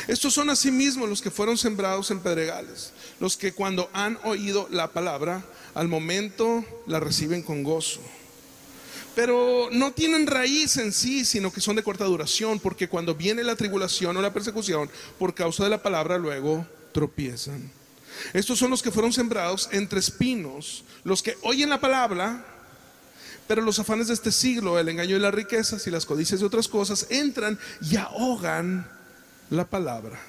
Estos 0.06 0.34
son 0.34 0.50
asimismo 0.50 1.06
los 1.06 1.22
que 1.22 1.30
fueron 1.30 1.56
sembrados 1.56 2.10
en 2.10 2.20
pedregales, 2.20 2.92
los 3.20 3.34
que 3.38 3.52
cuando 3.52 3.88
han 3.94 4.18
oído 4.24 4.68
la 4.70 4.92
palabra, 4.92 5.42
al 5.74 5.88
momento 5.88 6.62
la 6.86 7.00
reciben 7.00 7.42
con 7.42 7.62
gozo. 7.62 8.02
Pero 9.18 9.68
no 9.72 9.90
tienen 9.90 10.28
raíz 10.28 10.76
en 10.76 10.92
sí, 10.92 11.24
sino 11.24 11.52
que 11.52 11.60
son 11.60 11.74
de 11.74 11.82
corta 11.82 12.04
duración, 12.04 12.60
porque 12.60 12.88
cuando 12.88 13.16
viene 13.16 13.42
la 13.42 13.56
tribulación 13.56 14.16
o 14.16 14.22
la 14.22 14.32
persecución, 14.32 14.88
por 15.18 15.34
causa 15.34 15.64
de 15.64 15.70
la 15.70 15.82
palabra, 15.82 16.18
luego 16.18 16.64
tropiezan. 16.92 17.68
Estos 18.32 18.60
son 18.60 18.70
los 18.70 18.80
que 18.80 18.92
fueron 18.92 19.12
sembrados 19.12 19.70
entre 19.72 19.98
espinos, 19.98 20.84
los 21.02 21.20
que 21.20 21.36
oyen 21.42 21.68
la 21.68 21.80
palabra, 21.80 22.46
pero 23.48 23.60
los 23.60 23.80
afanes 23.80 24.06
de 24.06 24.14
este 24.14 24.30
siglo, 24.30 24.78
el 24.78 24.88
engaño 24.88 25.16
y 25.16 25.18
las 25.18 25.34
riquezas 25.34 25.84
y 25.88 25.90
las 25.90 26.06
codicias 26.06 26.38
de 26.38 26.46
otras 26.46 26.68
cosas 26.68 27.08
entran 27.10 27.58
y 27.90 27.96
ahogan 27.96 28.88
la 29.50 29.64
palabra. 29.64 30.20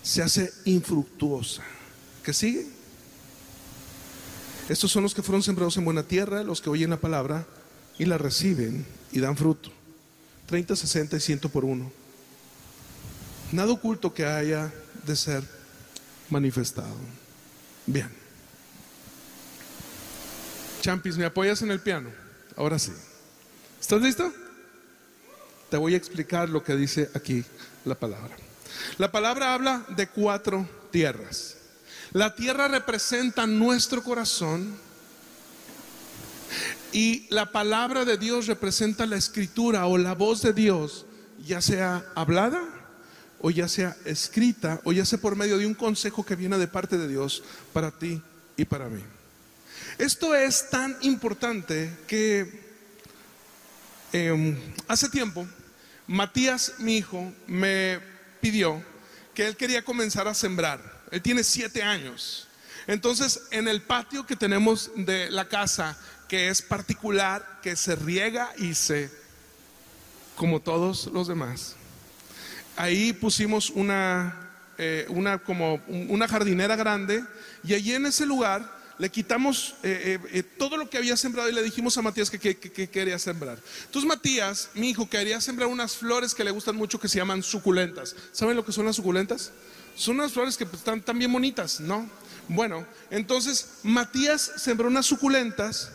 Se 0.00 0.22
hace 0.22 0.52
infructuosa. 0.64 1.64
¿Qué 2.22 2.32
sigue? 2.32 2.68
Estos 4.68 4.92
son 4.92 5.02
los 5.02 5.12
que 5.12 5.22
fueron 5.22 5.42
sembrados 5.42 5.76
en 5.76 5.84
buena 5.84 6.04
tierra, 6.04 6.44
los 6.44 6.60
que 6.60 6.70
oyen 6.70 6.90
la 6.90 7.00
palabra 7.00 7.48
y 8.02 8.04
la 8.04 8.18
reciben 8.18 8.84
y 9.12 9.20
dan 9.20 9.36
fruto. 9.36 9.70
30, 10.46 10.74
60 10.74 11.16
y 11.18 11.20
100 11.20 11.38
por 11.42 11.64
uno. 11.64 11.92
Nada 13.52 13.70
oculto 13.70 14.12
que 14.12 14.26
haya 14.26 14.72
de 15.06 15.14
ser 15.14 15.44
manifestado. 16.28 16.96
Bien. 17.86 18.10
Champis, 20.80 21.16
¿me 21.16 21.26
apoyas 21.26 21.62
en 21.62 21.70
el 21.70 21.78
piano? 21.78 22.10
Ahora 22.56 22.76
sí. 22.76 22.90
¿Estás 23.80 24.02
listo? 24.02 24.32
Te 25.70 25.76
voy 25.76 25.94
a 25.94 25.96
explicar 25.96 26.48
lo 26.48 26.64
que 26.64 26.74
dice 26.74 27.08
aquí 27.14 27.44
la 27.84 27.94
palabra. 27.94 28.34
La 28.98 29.12
palabra 29.12 29.54
habla 29.54 29.84
de 29.90 30.08
cuatro 30.08 30.68
tierras. 30.90 31.56
La 32.10 32.34
tierra 32.34 32.66
representa 32.66 33.46
nuestro 33.46 34.02
corazón 34.02 34.76
y 36.92 37.26
la 37.30 37.52
palabra 37.52 38.04
de 38.04 38.18
Dios 38.18 38.46
representa 38.46 39.06
la 39.06 39.16
escritura 39.16 39.86
o 39.86 39.98
la 39.98 40.14
voz 40.14 40.42
de 40.42 40.52
Dios, 40.52 41.06
ya 41.44 41.60
sea 41.60 42.04
hablada 42.14 42.62
o 43.40 43.50
ya 43.50 43.66
sea 43.66 43.96
escrita, 44.04 44.80
o 44.84 44.92
ya 44.92 45.04
sea 45.04 45.18
por 45.18 45.34
medio 45.34 45.58
de 45.58 45.66
un 45.66 45.74
consejo 45.74 46.24
que 46.24 46.36
viene 46.36 46.58
de 46.58 46.68
parte 46.68 46.96
de 46.96 47.08
Dios 47.08 47.42
para 47.72 47.90
ti 47.90 48.22
y 48.56 48.64
para 48.64 48.88
mí. 48.88 49.02
Esto 49.98 50.34
es 50.34 50.70
tan 50.70 50.96
importante 51.02 51.92
que 52.06 52.62
em, 54.12 54.56
hace 54.86 55.08
tiempo 55.08 55.46
Matías, 56.06 56.74
mi 56.78 56.96
hijo, 56.98 57.32
me 57.46 58.00
pidió 58.40 58.84
que 59.34 59.46
él 59.46 59.56
quería 59.56 59.82
comenzar 59.82 60.28
a 60.28 60.34
sembrar. 60.34 61.02
Él 61.10 61.22
tiene 61.22 61.44
siete 61.44 61.82
años. 61.82 62.48
Entonces, 62.86 63.44
en 63.50 63.68
el 63.68 63.82
patio 63.82 64.26
que 64.26 64.36
tenemos 64.36 64.90
de 64.96 65.30
la 65.30 65.48
casa, 65.48 65.96
que 66.32 66.48
es 66.48 66.62
particular, 66.62 67.60
que 67.62 67.76
se 67.76 67.94
riega 67.94 68.54
y 68.56 68.72
se, 68.72 69.10
como 70.34 70.60
todos 70.60 71.10
los 71.12 71.28
demás, 71.28 71.76
ahí 72.74 73.12
pusimos 73.12 73.68
una, 73.68 74.50
eh, 74.78 75.04
una, 75.10 75.42
como 75.42 75.82
una 76.08 76.26
jardinera 76.26 76.74
grande 76.74 77.22
y 77.62 77.74
allí 77.74 77.92
en 77.92 78.06
ese 78.06 78.24
lugar 78.24 78.66
le 78.96 79.10
quitamos 79.10 79.74
eh, 79.82 80.18
eh, 80.32 80.42
todo 80.42 80.78
lo 80.78 80.88
que 80.88 80.96
había 80.96 81.18
sembrado 81.18 81.50
y 81.50 81.52
le 81.52 81.62
dijimos 81.62 81.98
a 81.98 82.00
Matías 82.00 82.30
que, 82.30 82.38
quería 82.38 83.18
sembrar. 83.18 83.58
Entonces 83.84 84.08
Matías, 84.08 84.70
mi 84.72 84.88
hijo, 84.88 85.10
quería 85.10 85.38
sembrar 85.38 85.68
unas 85.68 85.98
flores 85.98 86.34
que 86.34 86.44
le 86.44 86.50
gustan 86.50 86.76
mucho 86.76 86.98
que 86.98 87.08
se 87.08 87.18
llaman 87.18 87.42
suculentas. 87.42 88.16
¿Saben 88.32 88.56
lo 88.56 88.64
que 88.64 88.72
son 88.72 88.86
las 88.86 88.96
suculentas? 88.96 89.52
Son 89.96 90.14
unas 90.14 90.32
flores 90.32 90.56
que 90.56 90.64
están 90.64 91.02
tan 91.02 91.18
bien 91.18 91.30
bonitas, 91.30 91.78
¿no? 91.78 92.08
Bueno, 92.48 92.86
entonces 93.10 93.80
Matías 93.82 94.52
sembró 94.56 94.88
unas 94.88 95.04
suculentas 95.04 95.90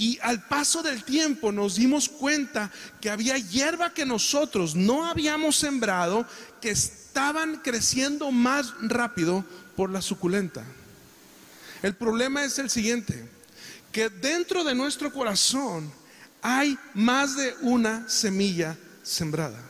y 0.00 0.18
al 0.22 0.42
paso 0.48 0.82
del 0.82 1.04
tiempo 1.04 1.52
nos 1.52 1.74
dimos 1.74 2.08
cuenta 2.08 2.72
que 3.02 3.10
había 3.10 3.36
hierba 3.36 3.92
que 3.92 4.06
nosotros 4.06 4.74
no 4.74 5.04
habíamos 5.04 5.56
sembrado, 5.56 6.26
que 6.62 6.70
estaban 6.70 7.56
creciendo 7.56 8.30
más 8.30 8.72
rápido 8.80 9.44
por 9.76 9.90
la 9.90 10.00
suculenta. 10.00 10.64
El 11.82 11.94
problema 11.94 12.42
es 12.44 12.58
el 12.58 12.70
siguiente, 12.70 13.28
que 13.92 14.08
dentro 14.08 14.64
de 14.64 14.74
nuestro 14.74 15.12
corazón 15.12 15.92
hay 16.40 16.78
más 16.94 17.36
de 17.36 17.54
una 17.60 18.08
semilla 18.08 18.78
sembrada. 19.02 19.60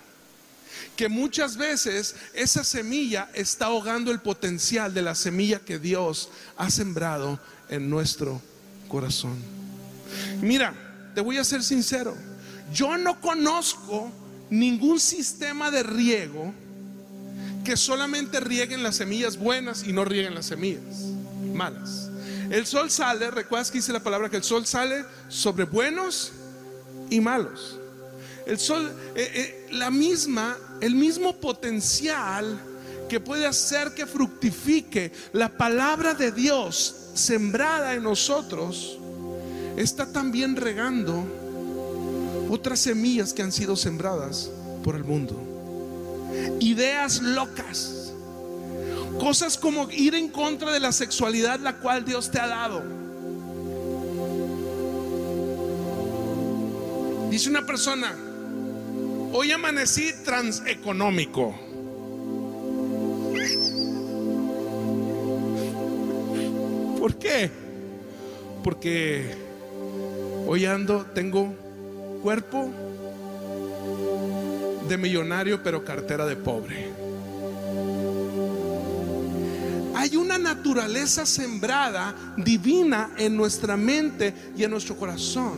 Que 0.94 1.08
muchas 1.08 1.56
veces 1.56 2.14
esa 2.34 2.62
semilla 2.62 3.28
está 3.34 3.66
ahogando 3.66 4.12
el 4.12 4.20
potencial 4.20 4.94
de 4.94 5.02
la 5.02 5.16
semilla 5.16 5.58
que 5.58 5.80
Dios 5.80 6.28
ha 6.56 6.70
sembrado 6.70 7.40
en 7.68 7.90
nuestro 7.90 8.40
corazón. 8.86 9.69
Mira, 10.40 10.74
te 11.14 11.20
voy 11.20 11.38
a 11.38 11.44
ser 11.44 11.62
sincero, 11.62 12.16
yo 12.72 12.96
no 12.96 13.20
conozco 13.20 14.10
ningún 14.48 15.00
sistema 15.00 15.70
de 15.70 15.82
riego 15.82 16.52
que 17.64 17.76
solamente 17.76 18.40
rieguen 18.40 18.82
las 18.82 18.96
semillas 18.96 19.36
buenas 19.36 19.86
y 19.86 19.92
no 19.92 20.04
rieguen 20.04 20.34
las 20.34 20.46
semillas 20.46 21.10
malas. 21.52 22.10
El 22.50 22.66
sol 22.66 22.90
sale, 22.90 23.30
recuerdas 23.30 23.70
que 23.70 23.78
dice 23.78 23.92
la 23.92 24.02
palabra 24.02 24.28
que 24.28 24.36
el 24.36 24.42
sol 24.42 24.66
sale 24.66 25.04
sobre 25.28 25.64
buenos 25.64 26.32
y 27.08 27.20
malos. 27.20 27.78
El 28.46 28.58
sol, 28.58 28.90
eh, 29.14 29.30
eh, 29.34 29.68
la 29.72 29.90
misma, 29.90 30.56
el 30.80 30.94
mismo 30.94 31.36
potencial 31.36 32.58
que 33.08 33.20
puede 33.20 33.46
hacer 33.46 33.94
que 33.94 34.06
fructifique 34.06 35.12
la 35.32 35.48
palabra 35.48 36.14
de 36.14 36.32
Dios 36.32 37.10
sembrada 37.14 37.94
en 37.94 38.02
nosotros 38.02 38.98
está 39.80 40.12
también 40.12 40.56
regando 40.56 41.24
otras 42.50 42.80
semillas 42.80 43.32
que 43.32 43.42
han 43.42 43.52
sido 43.52 43.76
sembradas 43.76 44.50
por 44.84 44.94
el 44.94 45.04
mundo. 45.04 45.36
Ideas 46.60 47.22
locas. 47.22 48.12
Cosas 49.18 49.58
como 49.58 49.90
ir 49.90 50.14
en 50.14 50.28
contra 50.28 50.72
de 50.72 50.80
la 50.80 50.92
sexualidad 50.92 51.60
la 51.60 51.76
cual 51.78 52.04
Dios 52.04 52.30
te 52.30 52.38
ha 52.38 52.46
dado. 52.46 52.82
Dice 57.30 57.48
una 57.48 57.64
persona, 57.64 58.14
hoy 59.32 59.52
amanecí 59.52 60.12
transeconómico. 60.24 61.54
¿Por 66.98 67.14
qué? 67.16 67.50
Porque 68.62 69.39
hoy 70.52 70.66
ando, 70.66 71.06
tengo 71.14 71.54
cuerpo 72.24 72.68
de 74.88 74.98
millonario, 74.98 75.62
pero 75.62 75.84
cartera 75.84 76.26
de 76.26 76.34
pobre. 76.34 76.90
Hay 79.94 80.16
una 80.16 80.38
naturaleza 80.38 81.24
sembrada 81.24 82.34
divina 82.36 83.12
en 83.16 83.36
nuestra 83.36 83.76
mente 83.76 84.34
y 84.56 84.64
en 84.64 84.72
nuestro 84.72 84.96
corazón. 84.96 85.56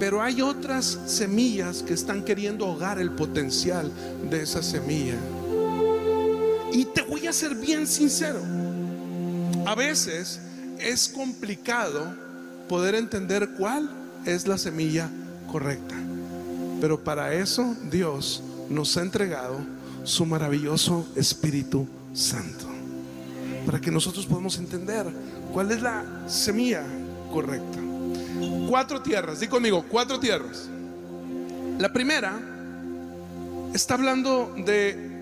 Pero 0.00 0.22
hay 0.22 0.40
otras 0.40 0.98
semillas 1.04 1.82
que 1.82 1.92
están 1.92 2.24
queriendo 2.24 2.64
ahogar 2.64 2.98
el 2.98 3.10
potencial 3.10 3.92
de 4.30 4.42
esa 4.42 4.62
semilla. 4.62 5.18
Y 6.72 6.86
te 6.86 7.02
voy 7.02 7.26
a 7.26 7.32
ser 7.34 7.54
bien 7.54 7.86
sincero. 7.86 8.40
A 9.66 9.74
veces 9.74 10.40
es 10.78 11.10
complicado 11.10 12.25
poder 12.68 12.94
entender 12.94 13.50
cuál 13.58 13.90
es 14.24 14.46
la 14.46 14.58
semilla 14.58 15.08
correcta. 15.50 15.94
Pero 16.80 17.02
para 17.02 17.34
eso 17.34 17.74
Dios 17.90 18.42
nos 18.68 18.96
ha 18.96 19.02
entregado 19.02 19.58
su 20.04 20.26
maravilloso 20.26 21.06
Espíritu 21.16 21.86
Santo. 22.12 22.66
Para 23.64 23.80
que 23.80 23.90
nosotros 23.90 24.26
podamos 24.26 24.58
entender 24.58 25.06
cuál 25.52 25.72
es 25.72 25.82
la 25.82 26.04
semilla 26.28 26.84
correcta. 27.32 27.78
Cuatro 28.68 29.02
tierras, 29.02 29.40
di 29.40 29.48
conmigo, 29.48 29.84
cuatro 29.88 30.20
tierras. 30.20 30.68
La 31.78 31.92
primera 31.92 32.38
está 33.74 33.94
hablando 33.94 34.54
de 34.64 35.16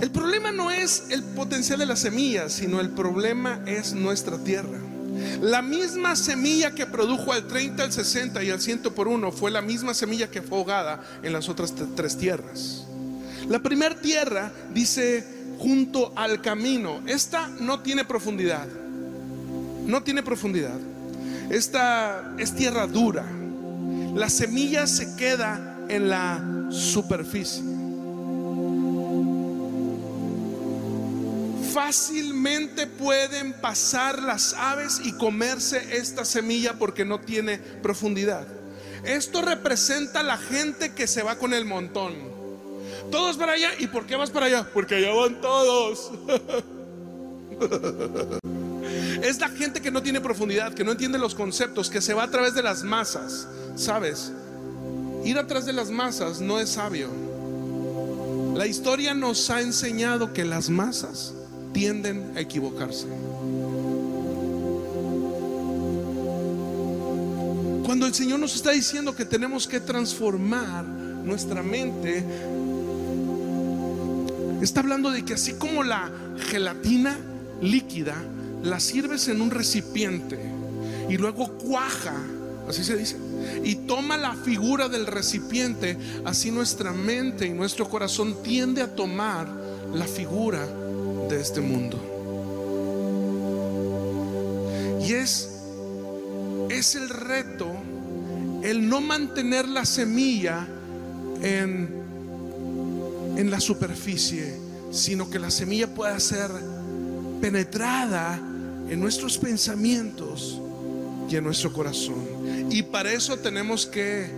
el 0.00 0.10
problema 0.10 0.52
no 0.52 0.70
es 0.70 1.04
el 1.10 1.22
potencial 1.22 1.78
de 1.78 1.86
la 1.86 1.96
semilla, 1.96 2.48
sino 2.48 2.80
el 2.80 2.90
problema 2.90 3.62
es 3.66 3.94
nuestra 3.94 4.36
tierra. 4.36 4.78
La 5.40 5.62
misma 5.62 6.16
semilla 6.16 6.74
que 6.74 6.86
produjo 6.86 7.32
al 7.32 7.46
30, 7.46 7.82
al 7.82 7.92
60 7.92 8.42
y 8.42 8.50
al 8.50 8.60
100 8.60 8.80
por 8.94 9.08
uno 9.08 9.32
fue 9.32 9.50
la 9.50 9.62
misma 9.62 9.94
semilla 9.94 10.30
que 10.30 10.42
fue 10.42 10.58
ahogada 10.58 11.02
en 11.22 11.32
las 11.32 11.48
otras 11.48 11.74
tres 11.94 12.16
tierras. 12.16 12.84
La 13.48 13.58
primera 13.58 13.94
tierra 14.00 14.52
dice 14.72 15.24
junto 15.58 16.12
al 16.16 16.40
camino. 16.40 17.02
Esta 17.06 17.48
no 17.60 17.80
tiene 17.80 18.04
profundidad. 18.04 18.66
No 19.86 20.02
tiene 20.02 20.22
profundidad. 20.22 20.78
Esta 21.50 22.34
es 22.38 22.54
tierra 22.54 22.86
dura. 22.86 23.24
La 24.14 24.30
semilla 24.30 24.86
se 24.86 25.16
queda 25.16 25.78
en 25.88 26.08
la 26.08 26.68
superficie. 26.70 27.62
Fácilmente 31.74 32.86
pueden 32.86 33.52
pasar 33.54 34.22
las 34.22 34.54
aves 34.54 35.00
y 35.02 35.12
comerse 35.12 35.96
esta 35.96 36.24
semilla 36.24 36.78
porque 36.78 37.04
no 37.04 37.18
tiene 37.18 37.58
profundidad. 37.58 38.46
Esto 39.04 39.42
representa 39.42 40.22
la 40.22 40.38
gente 40.38 40.94
que 40.94 41.08
se 41.08 41.24
va 41.24 41.36
con 41.36 41.52
el 41.52 41.64
montón. 41.64 42.14
Todos 43.10 43.36
para 43.36 43.54
allá. 43.54 43.70
¿Y 43.80 43.88
por 43.88 44.06
qué 44.06 44.14
vas 44.14 44.30
para 44.30 44.46
allá? 44.46 44.68
Porque 44.72 44.94
allá 44.94 45.12
van 45.12 45.40
todos. 45.40 46.12
Es 49.22 49.40
la 49.40 49.48
gente 49.48 49.80
que 49.80 49.90
no 49.90 50.02
tiene 50.02 50.20
profundidad, 50.20 50.74
que 50.74 50.84
no 50.84 50.92
entiende 50.92 51.18
los 51.18 51.34
conceptos, 51.34 51.88
que 51.88 52.02
se 52.02 52.12
va 52.12 52.24
a 52.24 52.30
través 52.30 52.54
de 52.54 52.62
las 52.62 52.82
masas. 52.82 53.48
¿Sabes? 53.74 54.32
Ir 55.24 55.38
atrás 55.38 55.64
de 55.64 55.72
las 55.72 55.90
masas 55.90 56.40
no 56.40 56.60
es 56.60 56.70
sabio. 56.70 57.08
La 58.54 58.66
historia 58.66 59.14
nos 59.14 59.48
ha 59.50 59.62
enseñado 59.62 60.32
que 60.32 60.44
las 60.44 60.68
masas 60.68 61.32
tienden 61.74 62.32
a 62.36 62.40
equivocarse. 62.40 63.06
Cuando 67.84 68.06
el 68.06 68.14
Señor 68.14 68.40
nos 68.40 68.54
está 68.56 68.70
diciendo 68.70 69.14
que 69.14 69.26
tenemos 69.26 69.68
que 69.68 69.80
transformar 69.80 70.84
nuestra 70.84 71.62
mente, 71.62 72.24
está 74.62 74.80
hablando 74.80 75.10
de 75.10 75.22
que 75.24 75.34
así 75.34 75.52
como 75.54 75.82
la 75.82 76.10
gelatina 76.48 77.18
líquida 77.60 78.16
la 78.62 78.80
sirves 78.80 79.28
en 79.28 79.42
un 79.42 79.50
recipiente 79.50 80.38
y 81.10 81.18
luego 81.18 81.58
cuaja, 81.58 82.14
así 82.66 82.82
se 82.82 82.96
dice, 82.96 83.16
y 83.62 83.74
toma 83.74 84.16
la 84.16 84.34
figura 84.34 84.88
del 84.88 85.06
recipiente, 85.06 85.98
así 86.24 86.50
nuestra 86.50 86.92
mente 86.92 87.46
y 87.46 87.50
nuestro 87.50 87.88
corazón 87.88 88.42
tiende 88.42 88.80
a 88.80 88.94
tomar 88.94 89.46
la 89.92 90.06
figura 90.06 90.66
de 91.28 91.40
este 91.40 91.60
mundo. 91.60 91.98
Y 95.06 95.12
es, 95.12 95.48
es 96.70 96.94
el 96.94 97.08
reto 97.08 97.70
el 98.62 98.88
no 98.88 99.02
mantener 99.02 99.68
la 99.68 99.84
semilla 99.84 100.66
en, 101.42 101.88
en 103.36 103.50
la 103.50 103.60
superficie, 103.60 104.54
sino 104.90 105.28
que 105.28 105.38
la 105.38 105.50
semilla 105.50 105.94
pueda 105.94 106.18
ser 106.18 106.50
penetrada 107.42 108.40
en 108.88 109.00
nuestros 109.00 109.36
pensamientos 109.36 110.58
y 111.28 111.36
en 111.36 111.44
nuestro 111.44 111.74
corazón. 111.74 112.24
Y 112.70 112.82
para 112.84 113.12
eso 113.12 113.36
tenemos 113.36 113.84
que 113.84 114.30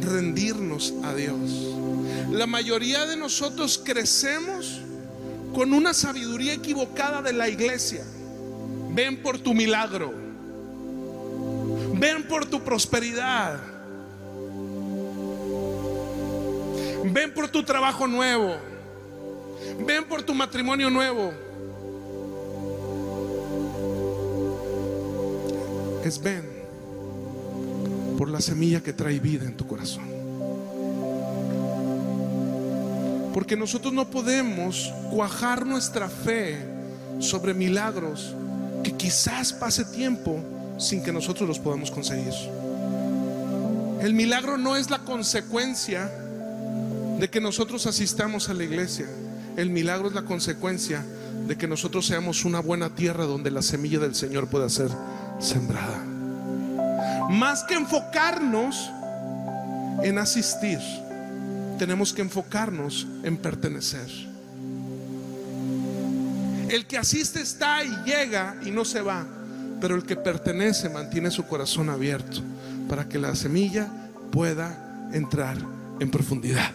rendirnos 0.00 0.94
a 1.02 1.12
Dios. 1.14 1.74
La 2.30 2.46
mayoría 2.46 3.06
de 3.06 3.16
nosotros 3.16 3.80
crecemos 3.84 4.80
con 5.54 5.72
una 5.72 5.94
sabiduría 5.94 6.52
equivocada 6.52 7.22
de 7.22 7.32
la 7.32 7.48
iglesia. 7.48 8.04
Ven 8.90 9.22
por 9.22 9.38
tu 9.38 9.54
milagro. 9.54 10.12
Ven 11.94 12.26
por 12.28 12.44
tu 12.46 12.62
prosperidad. 12.62 13.60
Ven 17.04 17.32
por 17.32 17.48
tu 17.48 17.62
trabajo 17.62 18.06
nuevo. 18.06 18.56
Ven 19.86 20.04
por 20.04 20.22
tu 20.22 20.34
matrimonio 20.34 20.90
nuevo. 20.90 21.32
Es 26.04 26.20
ven 26.20 26.44
por 28.18 28.28
la 28.28 28.40
semilla 28.40 28.82
que 28.82 28.92
trae 28.92 29.18
vida 29.20 29.44
en 29.44 29.56
tu 29.56 29.66
corazón. 29.66 30.13
Porque 33.34 33.56
nosotros 33.56 33.92
no 33.92 34.08
podemos 34.08 34.94
cuajar 35.10 35.66
nuestra 35.66 36.08
fe 36.08 36.56
sobre 37.18 37.52
milagros 37.52 38.32
que 38.84 38.92
quizás 38.92 39.52
pase 39.52 39.84
tiempo 39.84 40.40
sin 40.78 41.02
que 41.02 41.12
nosotros 41.12 41.48
los 41.48 41.58
podamos 41.58 41.90
conseguir. 41.90 42.32
El 44.00 44.14
milagro 44.14 44.56
no 44.56 44.76
es 44.76 44.88
la 44.88 45.00
consecuencia 45.00 46.08
de 47.18 47.28
que 47.28 47.40
nosotros 47.40 47.86
asistamos 47.86 48.48
a 48.48 48.54
la 48.54 48.62
iglesia. 48.62 49.06
El 49.56 49.70
milagro 49.70 50.06
es 50.06 50.14
la 50.14 50.22
consecuencia 50.22 51.04
de 51.48 51.56
que 51.58 51.66
nosotros 51.66 52.06
seamos 52.06 52.44
una 52.44 52.60
buena 52.60 52.94
tierra 52.94 53.24
donde 53.24 53.50
la 53.50 53.62
semilla 53.62 53.98
del 53.98 54.14
Señor 54.14 54.46
pueda 54.46 54.68
ser 54.68 54.90
sembrada. 55.40 56.04
Más 57.30 57.64
que 57.64 57.74
enfocarnos 57.74 58.90
en 60.04 60.18
asistir 60.18 60.78
tenemos 61.78 62.12
que 62.12 62.22
enfocarnos 62.22 63.06
en 63.22 63.36
pertenecer. 63.36 64.08
El 66.68 66.86
que 66.86 66.98
asiste 66.98 67.40
está 67.40 67.84
y 67.84 67.90
llega 68.04 68.56
y 68.64 68.70
no 68.70 68.84
se 68.84 69.00
va, 69.00 69.26
pero 69.80 69.94
el 69.94 70.04
que 70.04 70.16
pertenece 70.16 70.88
mantiene 70.88 71.30
su 71.30 71.46
corazón 71.46 71.90
abierto 71.90 72.40
para 72.88 73.08
que 73.08 73.18
la 73.18 73.34
semilla 73.34 73.88
pueda 74.30 75.08
entrar 75.12 75.56
en 76.00 76.10
profundidad. 76.10 76.70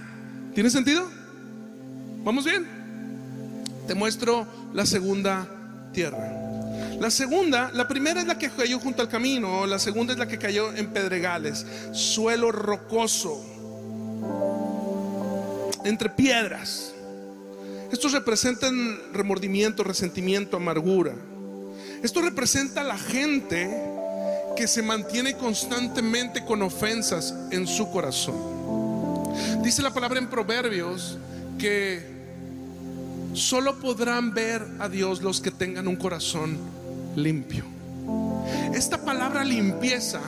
¿Tiene 0.54 0.70
sentido? 0.70 1.06
¿Vamos 2.24 2.46
bien? 2.46 2.66
Te 3.88 3.96
muestro 3.96 4.48
la 4.74 4.86
segunda 4.86 5.48
tierra. 5.94 6.32
La 7.00 7.10
segunda, 7.10 7.72
la 7.74 7.88
primera 7.88 8.22
es 8.22 8.28
la 8.28 8.38
que 8.38 8.50
cayó 8.50 8.80
junto 8.80 9.02
al 9.02 9.10
camino, 9.10 9.66
la 9.66 9.80
segunda 9.80 10.14
es 10.14 10.20
la 10.20 10.28
que 10.28 10.38
cayó 10.38 10.74
en 10.74 10.88
pedregales, 10.88 11.66
suelo 11.94 12.52
rocoso 12.52 13.59
entre 15.86 16.10
piedras. 16.10 16.94
Estos 17.92 18.12
representan 18.12 19.00
remordimiento, 19.14 19.84
resentimiento, 19.84 20.58
amargura. 20.58 21.14
Esto 22.04 22.22
representa 22.22 22.82
a 22.82 22.84
la 22.84 22.98
gente 22.98 23.70
que 24.56 24.68
se 24.68 24.82
mantiene 24.82 25.36
constantemente 25.36 26.46
con 26.46 26.62
ofensas 26.62 27.34
en 27.52 27.66
su 27.66 27.90
corazón. 27.92 28.36
Dice 29.64 29.82
la 29.82 29.94
palabra 29.94 30.20
en 30.20 30.28
Proverbios 30.28 31.18
que 31.58 32.06
solo 33.34 33.80
podrán 33.80 34.34
ver 34.34 34.66
a 34.80 34.90
Dios 34.90 35.22
los 35.22 35.42
que 35.42 35.52
tengan 35.52 35.88
un 35.88 35.96
corazón 35.96 36.58
limpio. 37.16 37.64
Esta 38.74 39.04
palabra 39.04 39.44
limpieza 39.44 40.22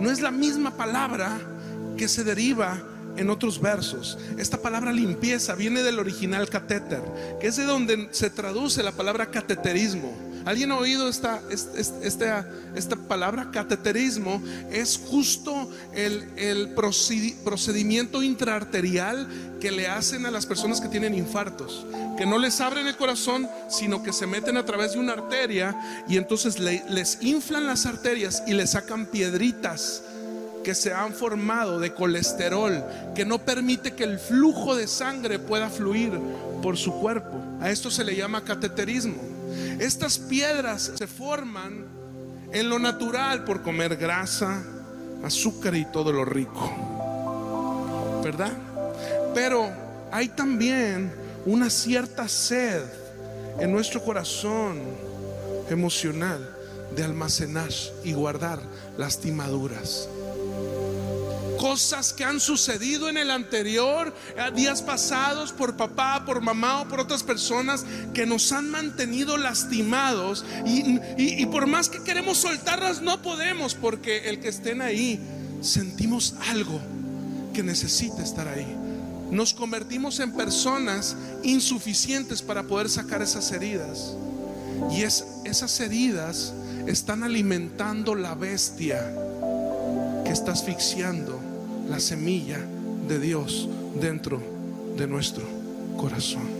no 0.00 0.10
es 0.10 0.20
la 0.20 0.30
misma 0.30 0.76
palabra 0.76 1.38
que 1.96 2.08
se 2.08 2.24
deriva 2.24 2.82
en 3.18 3.30
otros 3.30 3.60
versos. 3.60 4.18
Esta 4.38 4.58
palabra 4.58 4.92
limpieza 4.92 5.54
viene 5.54 5.82
del 5.82 5.98
original 5.98 6.48
catéter, 6.48 7.02
que 7.40 7.48
es 7.48 7.56
de 7.56 7.64
donde 7.64 8.08
se 8.12 8.30
traduce 8.30 8.82
la 8.82 8.92
palabra 8.92 9.30
cateterismo 9.30 10.28
¿Alguien 10.48 10.72
ha 10.72 10.78
oído 10.78 11.10
esta, 11.10 11.42
esta, 11.50 12.48
esta, 12.74 12.96
palabra? 12.96 13.50
Cateterismo 13.50 14.42
es 14.70 14.98
justo 15.10 15.70
el, 15.92 16.26
el 16.36 16.70
procedimiento 16.70 18.22
intraarterial 18.22 19.28
que 19.60 19.70
le 19.70 19.88
hacen 19.88 20.24
a 20.24 20.30
las 20.30 20.46
personas 20.46 20.80
que 20.80 20.88
tienen 20.88 21.14
infartos, 21.14 21.84
que 22.16 22.24
no 22.24 22.38
les 22.38 22.62
abren 22.62 22.86
el 22.86 22.96
corazón, 22.96 23.46
sino 23.68 24.02
que 24.02 24.14
se 24.14 24.26
meten 24.26 24.56
a 24.56 24.64
través 24.64 24.92
de 24.92 25.00
una 25.00 25.12
arteria 25.12 26.04
y 26.08 26.16
entonces 26.16 26.58
les 26.58 27.18
inflan 27.20 27.66
las 27.66 27.84
arterias 27.84 28.42
y 28.46 28.54
les 28.54 28.70
sacan 28.70 29.04
piedritas 29.04 30.02
que 30.68 30.74
se 30.74 30.92
han 30.92 31.14
formado 31.14 31.80
de 31.80 31.94
colesterol, 31.94 32.84
que 33.14 33.24
no 33.24 33.38
permite 33.38 33.94
que 33.94 34.04
el 34.04 34.18
flujo 34.18 34.76
de 34.76 34.86
sangre 34.86 35.38
pueda 35.38 35.70
fluir 35.70 36.12
por 36.62 36.76
su 36.76 36.92
cuerpo. 37.00 37.40
A 37.58 37.70
esto 37.70 37.90
se 37.90 38.04
le 38.04 38.14
llama 38.14 38.44
cateterismo. 38.44 39.16
Estas 39.78 40.18
piedras 40.18 40.92
se 40.94 41.06
forman 41.06 41.86
en 42.52 42.68
lo 42.68 42.78
natural 42.78 43.44
por 43.44 43.62
comer 43.62 43.96
grasa, 43.96 44.62
azúcar 45.24 45.74
y 45.74 45.86
todo 45.86 46.12
lo 46.12 46.26
rico. 46.26 48.20
¿Verdad? 48.22 48.52
Pero 49.34 49.70
hay 50.12 50.28
también 50.28 51.10
una 51.46 51.70
cierta 51.70 52.28
sed 52.28 52.82
en 53.58 53.72
nuestro 53.72 54.04
corazón 54.04 54.82
emocional 55.70 56.46
de 56.94 57.04
almacenar 57.04 57.70
y 58.04 58.12
guardar 58.12 58.60
lastimaduras 58.98 60.10
cosas 61.58 62.12
que 62.12 62.24
han 62.24 62.40
sucedido 62.40 63.08
en 63.08 63.18
el 63.18 63.30
anterior, 63.30 64.14
eh, 64.36 64.50
días 64.54 64.80
pasados, 64.80 65.52
por 65.52 65.76
papá, 65.76 66.24
por 66.24 66.40
mamá 66.40 66.82
o 66.82 66.88
por 66.88 67.00
otras 67.00 67.22
personas 67.22 67.84
que 68.14 68.24
nos 68.24 68.52
han 68.52 68.70
mantenido 68.70 69.36
lastimados. 69.36 70.44
Y, 70.64 70.98
y 71.16 71.46
por 71.46 71.66
más 71.66 71.88
que 71.88 72.02
queremos 72.02 72.38
soltarlas, 72.38 73.02
no 73.02 73.20
podemos, 73.20 73.74
porque 73.74 74.28
el 74.28 74.40
que 74.40 74.48
estén 74.48 74.80
ahí, 74.80 75.20
sentimos 75.60 76.34
algo 76.48 76.80
que 77.52 77.62
necesita 77.62 78.22
estar 78.22 78.48
ahí. 78.48 78.76
Nos 79.30 79.52
convertimos 79.52 80.20
en 80.20 80.32
personas 80.32 81.16
insuficientes 81.42 82.40
para 82.40 82.62
poder 82.62 82.88
sacar 82.88 83.20
esas 83.20 83.50
heridas. 83.52 84.14
Y 84.90 85.02
es, 85.02 85.24
esas 85.44 85.78
heridas 85.80 86.54
están 86.86 87.22
alimentando 87.22 88.14
la 88.14 88.34
bestia 88.34 89.12
que 90.24 90.30
está 90.30 90.52
asfixiando 90.52 91.37
la 91.88 92.00
semilla 92.00 92.58
de 93.06 93.18
Dios 93.18 93.68
dentro 94.00 94.40
de 94.96 95.06
nuestro 95.06 95.44
corazón. 95.96 96.58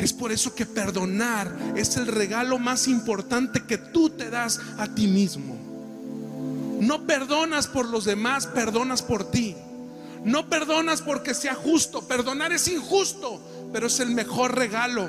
Es 0.00 0.12
por 0.12 0.32
eso 0.32 0.54
que 0.54 0.66
perdonar 0.66 1.56
es 1.76 1.96
el 1.96 2.06
regalo 2.06 2.58
más 2.58 2.88
importante 2.88 3.64
que 3.64 3.78
tú 3.78 4.10
te 4.10 4.30
das 4.30 4.60
a 4.78 4.88
ti 4.88 5.06
mismo. 5.06 5.56
No 6.80 7.06
perdonas 7.06 7.68
por 7.68 7.88
los 7.88 8.04
demás, 8.04 8.48
perdonas 8.48 9.02
por 9.02 9.30
ti. 9.30 9.54
No 10.24 10.48
perdonas 10.48 11.02
porque 11.02 11.34
sea 11.34 11.54
justo. 11.54 12.02
Perdonar 12.08 12.52
es 12.52 12.66
injusto, 12.66 13.40
pero 13.72 13.86
es 13.86 14.00
el 14.00 14.10
mejor 14.10 14.56
regalo 14.56 15.08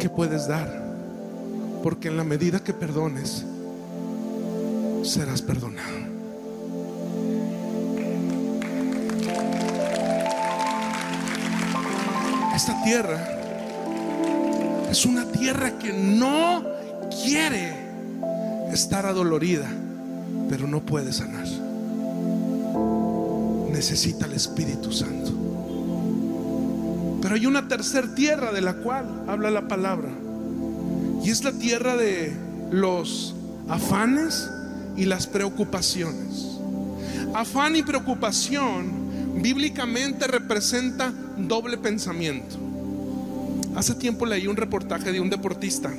que 0.00 0.08
puedes 0.08 0.48
dar. 0.48 0.82
Porque 1.82 2.08
en 2.08 2.16
la 2.16 2.24
medida 2.24 2.64
que 2.64 2.72
perdones, 2.72 3.44
serás 5.02 5.42
perdonado. 5.42 6.03
Esta 12.56 12.82
tierra 12.82 13.18
es 14.90 15.04
una 15.04 15.24
tierra 15.24 15.78
que 15.78 15.92
no 15.92 16.62
quiere 17.24 17.72
estar 18.72 19.06
adolorida, 19.06 19.68
pero 20.48 20.68
no 20.68 20.80
puede 20.80 21.12
sanar. 21.12 21.46
Necesita 23.72 24.26
el 24.26 24.34
Espíritu 24.34 24.92
Santo. 24.92 25.32
Pero 27.20 27.34
hay 27.34 27.46
una 27.46 27.66
tercera 27.66 28.14
tierra 28.14 28.52
de 28.52 28.60
la 28.60 28.74
cual 28.74 29.24
habla 29.26 29.50
la 29.50 29.66
palabra. 29.66 30.10
Y 31.24 31.30
es 31.30 31.42
la 31.42 31.52
tierra 31.52 31.96
de 31.96 32.32
los 32.70 33.34
afanes 33.68 34.48
y 34.96 35.06
las 35.06 35.26
preocupaciones. 35.26 36.58
Afán 37.34 37.74
y 37.74 37.82
preocupación 37.82 39.42
bíblicamente 39.42 40.28
representa 40.28 41.12
doble 41.36 41.78
pensamiento. 41.78 42.56
Hace 43.74 43.94
tiempo 43.94 44.26
leí 44.26 44.46
un 44.46 44.56
reportaje 44.56 45.12
de 45.12 45.20
un 45.20 45.30
deportista 45.30 45.92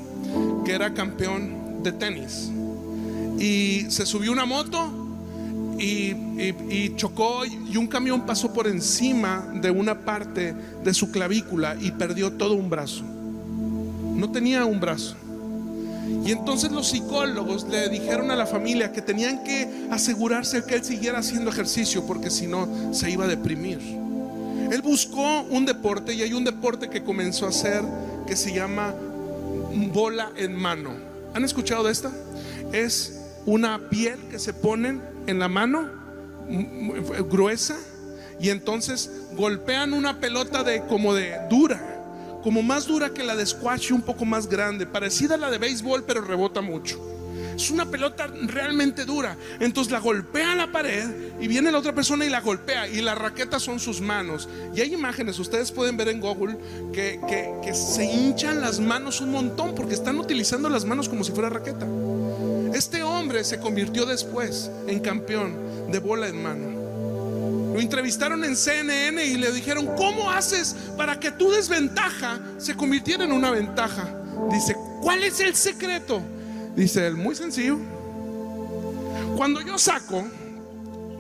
que 0.63 0.71
era 0.71 0.93
campeón 0.93 1.83
de 1.83 1.91
tenis 1.91 2.51
y 3.37 3.85
se 3.89 4.05
subió 4.05 4.31
una 4.31 4.45
moto 4.45 5.05
y, 5.77 6.95
chocó 6.95 7.45
y 7.45 7.75
un 7.75 7.87
camión 7.87 8.25
pasó 8.25 8.53
por 8.53 8.67
encima 8.67 9.45
de 9.61 9.71
una 9.71 9.99
parte 9.99 10.55
de 10.83 10.93
su 10.93 11.11
clavícula 11.11 11.75
y 11.79 11.91
perdió 11.91 12.31
todo 12.31 12.53
un 12.53 12.69
brazo. 12.69 13.03
No 13.03 14.31
tenía 14.31 14.65
un 14.65 14.79
brazo. 14.79 15.15
Y 16.25 16.31
entonces 16.31 16.71
los 16.71 16.87
psicólogos 16.87 17.67
le 17.69 17.89
dijeron 17.89 18.31
a 18.31 18.35
la 18.35 18.45
familia 18.45 18.91
que 18.91 19.01
tenían 19.01 19.43
que 19.43 19.87
asegurarse 19.91 20.63
que 20.63 20.75
él 20.75 20.83
siguiera 20.83 21.19
haciendo 21.19 21.49
ejercicio 21.49 22.05
porque 22.05 22.29
si 22.29 22.47
no 22.47 22.93
se 22.93 23.11
iba 23.11 23.25
a 23.25 23.27
deprimir. 23.27 24.04
Él 24.71 24.81
buscó 24.81 25.41
un 25.41 25.65
deporte 25.65 26.13
y 26.13 26.21
hay 26.21 26.33
un 26.33 26.43
deporte 26.43 26.89
que 26.89 27.03
comenzó 27.03 27.45
a 27.45 27.49
hacer 27.49 27.83
que 28.27 28.35
se 28.35 28.53
llama 28.53 28.93
bola 29.93 30.31
en 30.35 30.55
mano. 30.55 30.91
¿Han 31.33 31.43
escuchado 31.43 31.83
de 31.83 31.91
esta? 31.91 32.11
Es 32.71 33.21
una 33.45 33.89
piel 33.89 34.19
que 34.29 34.39
se 34.39 34.53
ponen 34.53 35.01
en 35.27 35.39
la 35.39 35.47
mano 35.47 35.89
gruesa 37.29 37.75
y 38.39 38.49
entonces 38.49 39.09
golpean 39.35 39.93
una 39.93 40.19
pelota 40.19 40.63
de 40.63 40.81
como 40.85 41.13
de 41.13 41.35
dura 41.49 41.95
como 42.45 42.61
más 42.61 42.85
dura 42.85 43.09
que 43.09 43.23
la 43.23 43.35
de 43.35 43.43
squash 43.43 43.89
y 43.89 43.93
un 43.93 44.03
poco 44.03 44.23
más 44.23 44.47
grande, 44.47 44.85
parecida 44.85 45.33
a 45.33 45.37
la 45.39 45.49
de 45.49 45.57
béisbol, 45.57 46.03
pero 46.03 46.21
rebota 46.21 46.61
mucho. 46.61 47.14
Es 47.55 47.71
una 47.71 47.85
pelota 47.85 48.27
realmente 48.27 49.05
dura. 49.05 49.37
Entonces 49.59 49.91
la 49.91 49.99
golpea 49.99 50.51
a 50.51 50.55
la 50.55 50.71
pared 50.71 51.05
y 51.39 51.47
viene 51.47 51.71
la 51.71 51.79
otra 51.79 51.93
persona 51.93 52.25
y 52.25 52.29
la 52.29 52.41
golpea. 52.41 52.87
Y 52.87 53.01
la 53.01 53.15
raqueta 53.15 53.59
son 53.59 53.79
sus 53.79 54.01
manos. 54.01 54.49
Y 54.75 54.81
hay 54.81 54.93
imágenes, 54.93 55.39
ustedes 55.39 55.71
pueden 55.71 55.97
ver 55.97 56.09
en 56.09 56.19
Google, 56.19 56.57
que, 56.93 57.19
que 57.63 57.73
se 57.73 58.05
hinchan 58.05 58.61
las 58.61 58.79
manos 58.79 59.21
un 59.21 59.31
montón 59.31 59.75
porque 59.75 59.93
están 59.93 60.19
utilizando 60.19 60.69
las 60.69 60.85
manos 60.85 61.09
como 61.09 61.23
si 61.23 61.31
fuera 61.31 61.49
raqueta. 61.49 61.87
Este 62.73 63.03
hombre 63.03 63.43
se 63.45 63.59
convirtió 63.59 64.05
después 64.05 64.69
en 64.87 64.99
campeón 64.99 65.91
de 65.91 65.99
bola 65.99 66.27
en 66.27 66.43
mano. 66.43 66.75
Lo 67.73 67.79
entrevistaron 67.79 68.43
en 68.43 68.55
CNN 68.55 69.25
y 69.25 69.35
le 69.35 69.51
dijeron, 69.51 69.87
¿cómo 69.97 70.31
haces 70.31 70.75
para 70.97 71.19
que 71.19 71.31
tu 71.31 71.51
desventaja 71.51 72.39
se 72.57 72.75
convirtiera 72.75 73.23
en 73.23 73.31
una 73.31 73.51
ventaja? 73.51 74.13
Dice, 74.51 74.75
¿cuál 75.01 75.23
es 75.23 75.39
el 75.39 75.55
secreto? 75.55 76.21
Dice 76.75 77.07
él, 77.07 77.15
muy 77.15 77.35
sencillo. 77.35 77.77
Cuando 79.37 79.61
yo 79.61 79.77
saco, 79.77 80.23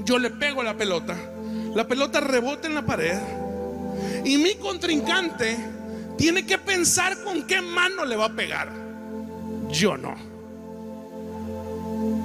yo 0.03 0.19
le 0.19 0.29
pego 0.29 0.63
la 0.63 0.75
pelota, 0.75 1.15
la 1.73 1.87
pelota 1.87 2.19
rebota 2.19 2.67
en 2.67 2.75
la 2.75 2.85
pared 2.85 3.17
y 4.23 4.37
mi 4.37 4.55
contrincante 4.55 5.57
tiene 6.17 6.45
que 6.45 6.57
pensar 6.57 7.23
con 7.23 7.45
qué 7.45 7.61
mano 7.61 8.05
le 8.05 8.15
va 8.15 8.25
a 8.25 8.35
pegar. 8.35 8.69
Yo 9.69 9.97
no. 9.97 10.15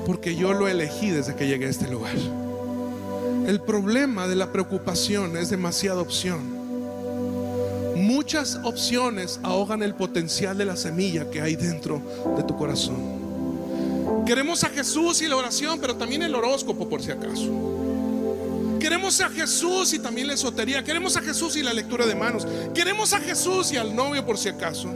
Porque 0.07 0.35
yo 0.35 0.53
lo 0.53 0.69
elegí 0.69 1.11
desde 1.11 1.35
que 1.35 1.47
llegué 1.47 1.67
a 1.67 1.71
este 1.71 1.91
lugar. 1.91 2.15
El 3.47 3.61
problema 3.61 4.29
de 4.29 4.37
la 4.37 4.53
preocupación 4.53 5.37
es 5.37 5.51
demasiada 5.51 6.01
opción. 6.01 6.59
Muchas 7.97 8.61
opciones 8.65 9.41
ahogan 9.43 9.83
el 9.83 9.95
potencial 9.95 10.57
de 10.57 10.65
la 10.65 10.77
semilla 10.77 11.31
que 11.31 11.41
hay 11.41 11.57
dentro 11.57 12.01
de 12.37 12.43
tu 12.45 12.57
corazón. 12.57 13.20
Queremos 14.31 14.63
a 14.63 14.69
Jesús 14.69 15.23
y 15.23 15.27
la 15.27 15.35
oración, 15.35 15.81
pero 15.81 15.97
también 15.97 16.23
el 16.23 16.33
horóscopo 16.33 16.89
por 16.89 17.03
si 17.03 17.11
acaso. 17.11 18.79
Queremos 18.79 19.21
a 19.21 19.29
Jesús 19.29 19.93
y 19.93 19.99
también 19.99 20.29
la 20.29 20.35
esotería. 20.35 20.85
Queremos 20.85 21.17
a 21.17 21.21
Jesús 21.21 21.57
y 21.57 21.65
la 21.65 21.73
lectura 21.73 22.07
de 22.07 22.15
manos. 22.15 22.47
Queremos 22.73 23.13
a 23.13 23.19
Jesús 23.19 23.73
y 23.73 23.77
al 23.77 23.93
novio 23.93 24.25
por 24.25 24.39
si 24.39 24.49
acaso. 24.49 24.89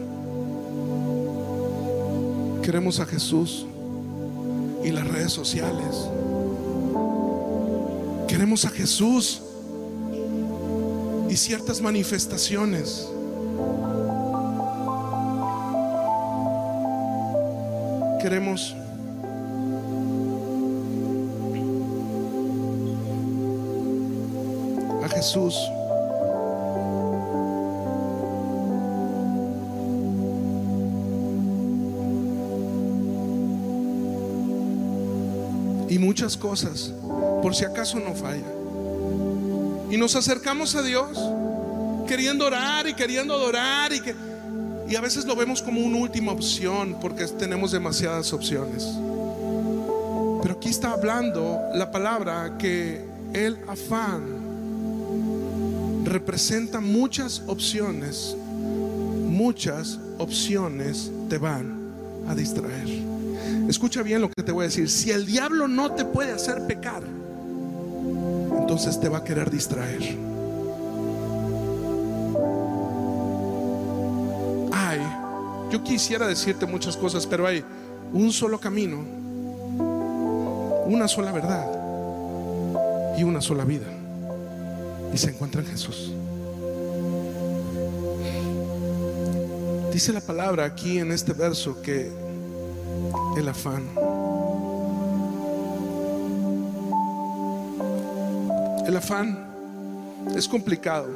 Queremos 2.63 3.01
a 3.01 3.07
Jesús 3.07 3.67
y 4.85 4.93
las 4.93 5.05
redes 5.09 5.33
sociales. 5.33 5.97
Queremos 8.29 8.65
a 8.65 8.71
Jesús 8.71 9.43
y 11.29 11.35
ciertas 11.37 11.81
manifestaciones. 11.81 13.09
Queremos 18.23 18.77
Y 35.89 35.99
muchas 35.99 36.37
cosas, 36.37 36.93
por 37.43 37.55
si 37.55 37.65
acaso 37.65 37.99
no 37.99 38.15
falla. 38.15 38.43
Y 39.91 39.97
nos 39.97 40.15
acercamos 40.15 40.77
a 40.77 40.83
Dios 40.83 41.19
queriendo 42.07 42.47
orar 42.47 42.87
y 42.87 42.95
queriendo 42.95 43.35
adorar 43.35 43.93
y 43.93 44.01
que 44.01 44.15
y 44.89 44.97
a 44.97 45.01
veces 45.01 45.25
lo 45.25 45.35
vemos 45.35 45.63
como 45.63 45.81
una 45.81 45.99
última 45.99 46.31
opción 46.31 46.99
porque 47.01 47.27
tenemos 47.27 47.73
demasiadas 47.73 48.33
opciones. 48.33 48.87
Pero 50.43 50.55
aquí 50.55 50.69
está 50.69 50.93
hablando 50.93 51.59
la 51.75 51.91
palabra 51.91 52.57
que 52.59 53.05
el 53.33 53.59
afán 53.67 54.34
representa 56.05 56.81
muchas 56.81 57.43
opciones. 57.47 58.37
Muchas 59.29 59.99
opciones 60.19 61.11
te 61.29 61.39
van 61.39 61.91
a 62.29 62.35
distraer. 62.35 62.89
Escucha 63.69 64.03
bien 64.03 64.21
lo 64.21 64.31
que 64.31 64.43
te 64.43 64.53
voy 64.53 64.65
a 64.65 64.69
decir. 64.69 64.89
Si 64.91 65.11
el 65.11 65.27
diablo 65.27 65.67
no 65.67 65.93
te 65.93 66.05
puede 66.05 66.33
hacer 66.33 66.67
pecar, 66.67 67.03
entonces 68.59 69.01
te 69.01 69.09
va 69.09 69.19
a 69.19 69.25
querer 69.25 69.51
distraer. 69.51 70.03
Ay, 74.73 75.01
yo 75.71 75.83
quisiera 75.83 76.27
decirte 76.27 76.67
muchas 76.67 76.97
cosas, 76.97 77.27
pero 77.27 77.47
hay 77.47 77.65
un 78.13 78.33
solo 78.33 78.61
camino, 78.61 78.99
una 80.87 81.09
sola 81.09 81.33
verdad 81.33 81.67
y 83.19 83.23
una 83.25 83.41
sola 83.41 83.65
vida. 83.65 83.94
Y 85.15 85.17
se 85.17 85.31
encuentra 85.31 85.61
en 85.61 85.69
Jesús. 85.69 86.13
Dice 89.93 90.13
la 90.13 90.21
palabra 90.21 90.65
aquí 90.65 90.99
en 90.99 91.13
este 91.13 91.33
verso 91.33 91.81
que 91.81 92.11
el 93.37 93.49
afán, 93.49 93.85
el 98.89 98.97
afán 98.97 99.55
es 100.35 100.49
complicado 100.49 101.07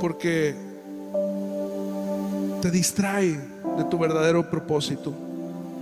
porque 0.00 0.56
te 2.62 2.70
distrae 2.72 3.38
de 3.76 3.84
tu 3.88 3.96
verdadero 3.96 4.50
propósito, 4.50 5.14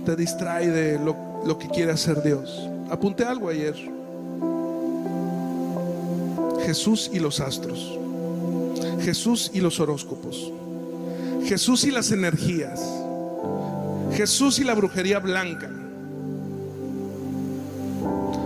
te 0.05 0.15
distrae 0.15 0.69
de 0.69 0.99
lo, 0.99 1.41
lo 1.47 1.57
que 1.57 1.67
quiere 1.67 1.91
hacer 1.91 2.21
Dios. 2.21 2.69
Apunté 2.91 3.25
algo 3.25 3.49
ayer. 3.49 4.02
Jesús 6.65 7.09
y 7.13 7.19
los 7.19 7.39
astros. 7.39 7.97
Jesús 9.01 9.51
y 9.53 9.59
los 9.59 9.79
horóscopos. 9.79 10.51
Jesús 11.45 11.83
y 11.83 11.91
las 11.91 12.11
energías. 12.11 12.81
Jesús 14.13 14.59
y 14.59 14.63
la 14.63 14.75
brujería 14.75 15.19
blanca. 15.19 15.69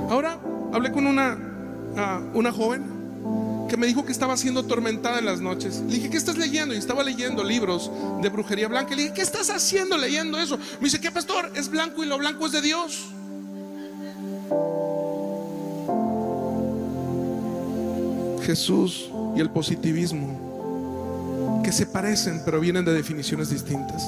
Ahora 0.10 0.40
hablé 0.74 0.92
con 0.92 1.06
una, 1.06 1.38
ah, 1.98 2.22
una 2.34 2.52
joven 2.52 2.98
que 3.68 3.78
me 3.78 3.86
dijo 3.86 4.06
que 4.06 4.12
estaba 4.12 4.38
siendo 4.38 4.62
atormentada 4.62 5.20
en 5.20 5.26
las 5.26 5.42
noches. 5.42 5.82
Le 5.88 5.96
dije, 5.96 6.10
¿qué 6.10 6.18
estás 6.18 6.38
leyendo? 6.38 6.74
Y 6.74 6.78
estaba 6.78 7.04
leyendo 7.04 7.44
libros 7.44 7.92
de 8.22 8.30
brujería 8.30 8.68
blanca. 8.68 8.96
Le 8.96 9.04
dije, 9.04 9.14
¿qué 9.14 9.22
estás 9.22 9.50
haciendo 9.50 9.98
leyendo 9.98 10.40
eso? 10.40 10.58
Me 10.58 10.86
dice, 10.86 11.02
¿qué 11.02 11.12
pastor? 11.12 11.52
Es 11.56 11.70
blanco 11.70 12.04
y 12.04 12.08
lo 12.08 12.18
blanco 12.18 12.46
es 12.46 12.54
de 12.54 12.62
Dios. 12.62 13.08
Jesús 18.48 19.12
y 19.36 19.42
el 19.42 19.50
positivismo, 19.50 21.62
que 21.66 21.74
se 21.74 21.86
parecen 21.86 22.42
pero 22.46 22.62
vienen 22.62 22.86
de 22.86 22.94
definiciones 22.94 23.50
distintas. 23.50 24.02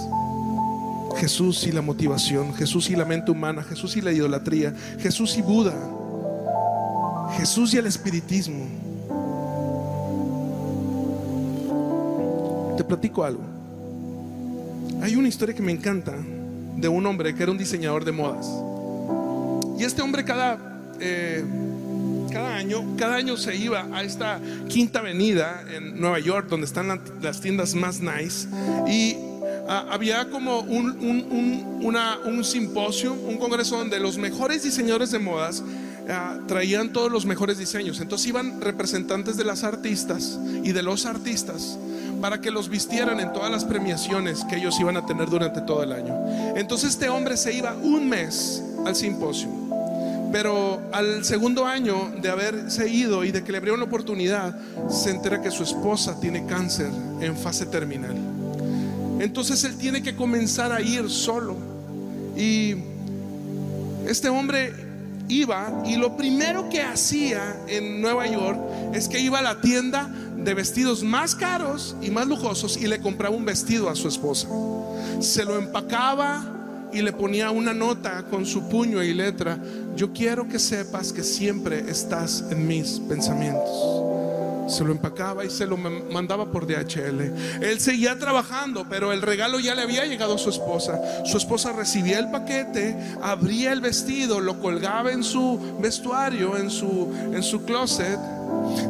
Jesús 1.17 1.67
y 1.67 1.73
la 1.73 1.81
motivación, 1.81 2.53
Jesús 2.53 2.89
y 2.89 2.95
la 2.95 3.03
mente 3.03 3.31
humana, 3.31 3.63
Jesús 3.63 3.97
y 3.97 4.01
la 4.01 4.13
idolatría, 4.13 4.73
Jesús 4.97 5.37
y 5.37 5.41
Buda, 5.41 5.75
Jesús 7.37 7.73
y 7.73 7.79
el 7.79 7.87
espiritismo. 7.87 8.65
Te 12.77 12.83
platico 12.85 13.25
algo. 13.25 13.43
Hay 15.01 15.17
una 15.17 15.27
historia 15.27 15.53
que 15.53 15.61
me 15.61 15.73
encanta 15.73 16.15
de 16.77 16.87
un 16.87 17.05
hombre 17.05 17.35
que 17.35 17.43
era 17.43 17.51
un 17.51 17.57
diseñador 17.57 18.05
de 18.05 18.13
modas. 18.13 18.49
Y 19.77 19.83
este 19.83 20.01
hombre 20.01 20.23
cada, 20.23 20.57
eh, 21.01 21.43
cada 22.29 22.55
año, 22.55 22.95
cada 22.97 23.15
año 23.15 23.37
se 23.37 23.55
iba 23.55 23.87
a 23.93 24.03
esta 24.03 24.39
quinta 24.67 24.99
avenida 24.99 25.63
en 25.75 25.99
Nueva 25.99 26.19
York, 26.19 26.47
donde 26.49 26.65
están 26.65 26.87
la- 26.87 26.99
las 27.21 27.41
tiendas 27.41 27.75
más 27.75 27.99
nice. 27.99 28.47
Y 28.87 29.15
ah, 29.67 29.85
había 29.91 30.29
como 30.29 30.59
un, 30.61 30.91
un, 30.99 31.27
un- 31.81 31.85
un 32.25 32.43
simposio, 32.43 33.13
un 33.13 33.37
congreso 33.37 33.77
donde 33.77 33.99
los 33.99 34.17
mejores 34.17 34.63
diseñadores 34.63 35.11
de 35.11 35.19
modas 35.19 35.63
ah, 36.09 36.37
traían 36.47 36.91
todos 36.93 37.11
los 37.11 37.25
mejores 37.25 37.57
diseños. 37.57 37.99
Entonces 37.99 38.27
iban 38.27 38.61
representantes 38.61 39.37
de 39.37 39.43
las 39.45 39.63
artistas 39.63 40.39
y 40.63 40.71
de 40.71 40.83
los 40.83 41.05
artistas 41.05 41.77
para 42.21 42.41
que 42.41 42.51
los 42.51 42.67
vistieran 42.69 43.19
en 43.21 43.31
todas 43.31 43.49
las 43.49 43.63
premiaciones 43.63 44.43
que 44.49 44.57
ellos 44.57 44.77
iban 44.79 44.97
a 44.97 45.05
tener 45.05 45.29
durante 45.29 45.61
todo 45.61 45.83
el 45.83 45.93
año. 45.93 46.13
Entonces 46.57 46.89
este 46.91 47.07
hombre 47.09 47.37
se 47.37 47.53
iba 47.53 47.73
un 47.75 48.09
mes 48.09 48.61
al 48.85 48.95
simposio. 48.95 49.47
Pero 50.31 50.81
al 50.91 51.25
segundo 51.25 51.65
año 51.65 52.11
de 52.21 52.29
haberse 52.29 52.87
ido 52.89 53.23
y 53.23 53.31
de 53.31 53.43
que 53.43 53.51
le 53.51 53.57
abrieron 53.57 53.79
la 53.79 53.87
oportunidad, 53.87 54.55
se 54.89 55.09
entera 55.09 55.41
que 55.41 55.49
su 55.49 55.63
esposa 55.63 56.19
tiene 56.19 56.45
cáncer 56.45 56.89
en 57.19 57.35
fase 57.35 57.65
terminal. 57.65 58.15
Entonces 59.19 59.63
él 59.63 59.77
tiene 59.77 60.03
que 60.03 60.15
comenzar 60.15 60.71
a 60.71 60.81
ir 60.81 61.09
solo. 61.09 61.57
Y 62.37 62.75
este 64.07 64.29
hombre 64.29 64.73
iba 65.27 65.83
y 65.85 65.95
lo 65.95 66.15
primero 66.15 66.69
que 66.69 66.81
hacía 66.81 67.55
en 67.67 68.01
Nueva 68.01 68.27
York 68.27 68.59
es 68.93 69.07
que 69.07 69.19
iba 69.19 69.39
a 69.39 69.41
la 69.41 69.61
tienda 69.61 70.09
de 70.37 70.53
vestidos 70.53 71.03
más 71.03 71.35
caros 71.35 71.95
y 72.01 72.09
más 72.11 72.27
lujosos 72.27 72.77
y 72.77 72.87
le 72.87 72.99
compraba 72.99 73.35
un 73.35 73.45
vestido 73.45 73.89
a 73.89 73.95
su 73.95 74.07
esposa. 74.07 74.47
Se 75.19 75.43
lo 75.43 75.57
empacaba 75.57 76.58
y 76.93 77.01
le 77.01 77.11
ponía 77.13 77.51
una 77.51 77.73
nota 77.73 78.23
con 78.29 78.45
su 78.45 78.67
puño 78.69 79.01
y 79.03 79.13
letra. 79.13 79.57
Yo 79.95 80.11
quiero 80.13 80.47
que 80.47 80.59
sepas 80.59 81.13
que 81.13 81.23
siempre 81.23 81.79
estás 81.89 82.43
en 82.51 82.67
mis 82.67 82.99
pensamientos. 83.01 84.05
Se 84.75 84.83
lo 84.83 84.91
empacaba 84.91 85.43
y 85.45 85.49
se 85.49 85.65
lo 85.65 85.77
ma- 85.77 85.89
mandaba 86.11 86.51
por 86.51 86.67
DHL. 86.67 87.33
Él 87.61 87.79
seguía 87.79 88.19
trabajando, 88.19 88.85
pero 88.87 89.11
el 89.11 89.21
regalo 89.23 89.59
ya 89.59 89.73
le 89.73 89.81
había 89.81 90.05
llegado 90.05 90.35
a 90.35 90.37
su 90.37 90.49
esposa. 90.51 90.99
Su 91.25 91.37
esposa 91.37 91.73
recibía 91.73 92.19
el 92.19 92.29
paquete, 92.29 92.95
abría 93.21 93.71
el 93.73 93.81
vestido, 93.81 94.39
lo 94.39 94.59
colgaba 94.59 95.11
en 95.11 95.23
su 95.23 95.59
vestuario, 95.81 96.55
en 96.55 96.69
su, 96.69 97.11
en 97.33 97.41
su 97.41 97.63
closet, 97.63 98.19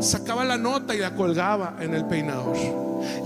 sacaba 0.02 0.44
la 0.44 0.58
nota 0.58 0.94
y 0.96 0.98
la 0.98 1.16
colgaba 1.16 1.76
en 1.80 1.94
el 1.94 2.04
peinador. 2.06 2.58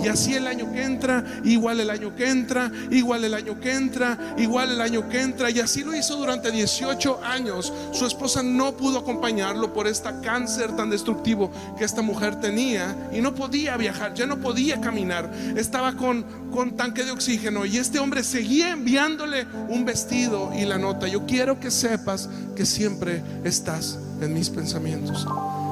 Y 0.04 0.08
así 0.08 0.36
el 0.36 0.48
año 0.48 0.72
que 0.72 0.84
entra, 0.84 1.24
igual 1.44 1.80
el 1.80 1.90
año 1.90 2.16
que 2.16 2.30
entra, 2.30 2.72
igual 2.90 3.24
el 3.24 3.34
año 3.34 3.60
que 3.60 3.74
entra, 3.74 4.36
igual 4.38 4.72
el 4.72 4.82
año 4.82 5.08
que 5.10 5.22
entra. 5.22 5.50
Y 5.50 5.60
así 5.60 5.84
lo 5.84 5.96
hizo 5.96 6.16
durante 6.16 6.52
18 6.52 7.24
años. 7.24 7.74
Su 7.92 8.06
esposa 8.06 8.44
no 8.44 8.76
pudo 8.76 9.00
acompañarlo 9.00 9.74
por 9.74 9.88
este 9.88 10.10
cáncer 10.22 10.76
tan 10.76 10.90
destructivo 10.90 11.52
que 11.78 11.86
esta 11.86 12.02
mujer 12.02 12.40
tenía 12.40 12.96
y 13.14 13.22
no 13.22 13.34
podía 13.34 13.78
viajar, 13.78 14.14
ya 14.14 14.26
no 14.26 14.40
podía 14.40 14.82
caminar. 14.82 15.32
Estaba 15.56 15.96
con, 15.96 16.24
con 16.52 16.76
tanque 16.76 17.04
de 17.04 17.12
oxígeno 17.12 17.66
y 17.66 17.78
este 17.78 18.00
hombre 18.00 18.24
seguía 18.24 18.72
enviándole 18.72 19.46
un 19.70 19.86
vestido 19.86 20.52
y 20.56 20.66
la 20.66 20.78
nota. 20.78 21.08
Yo 21.08 21.26
quiero 21.26 21.60
que 21.60 21.72
sepas 21.72 22.30
que 22.56 22.66
siempre 22.66 23.22
estás 23.44 23.98
en 24.22 24.34
mis 24.34 24.50
pensamientos. 24.50 25.28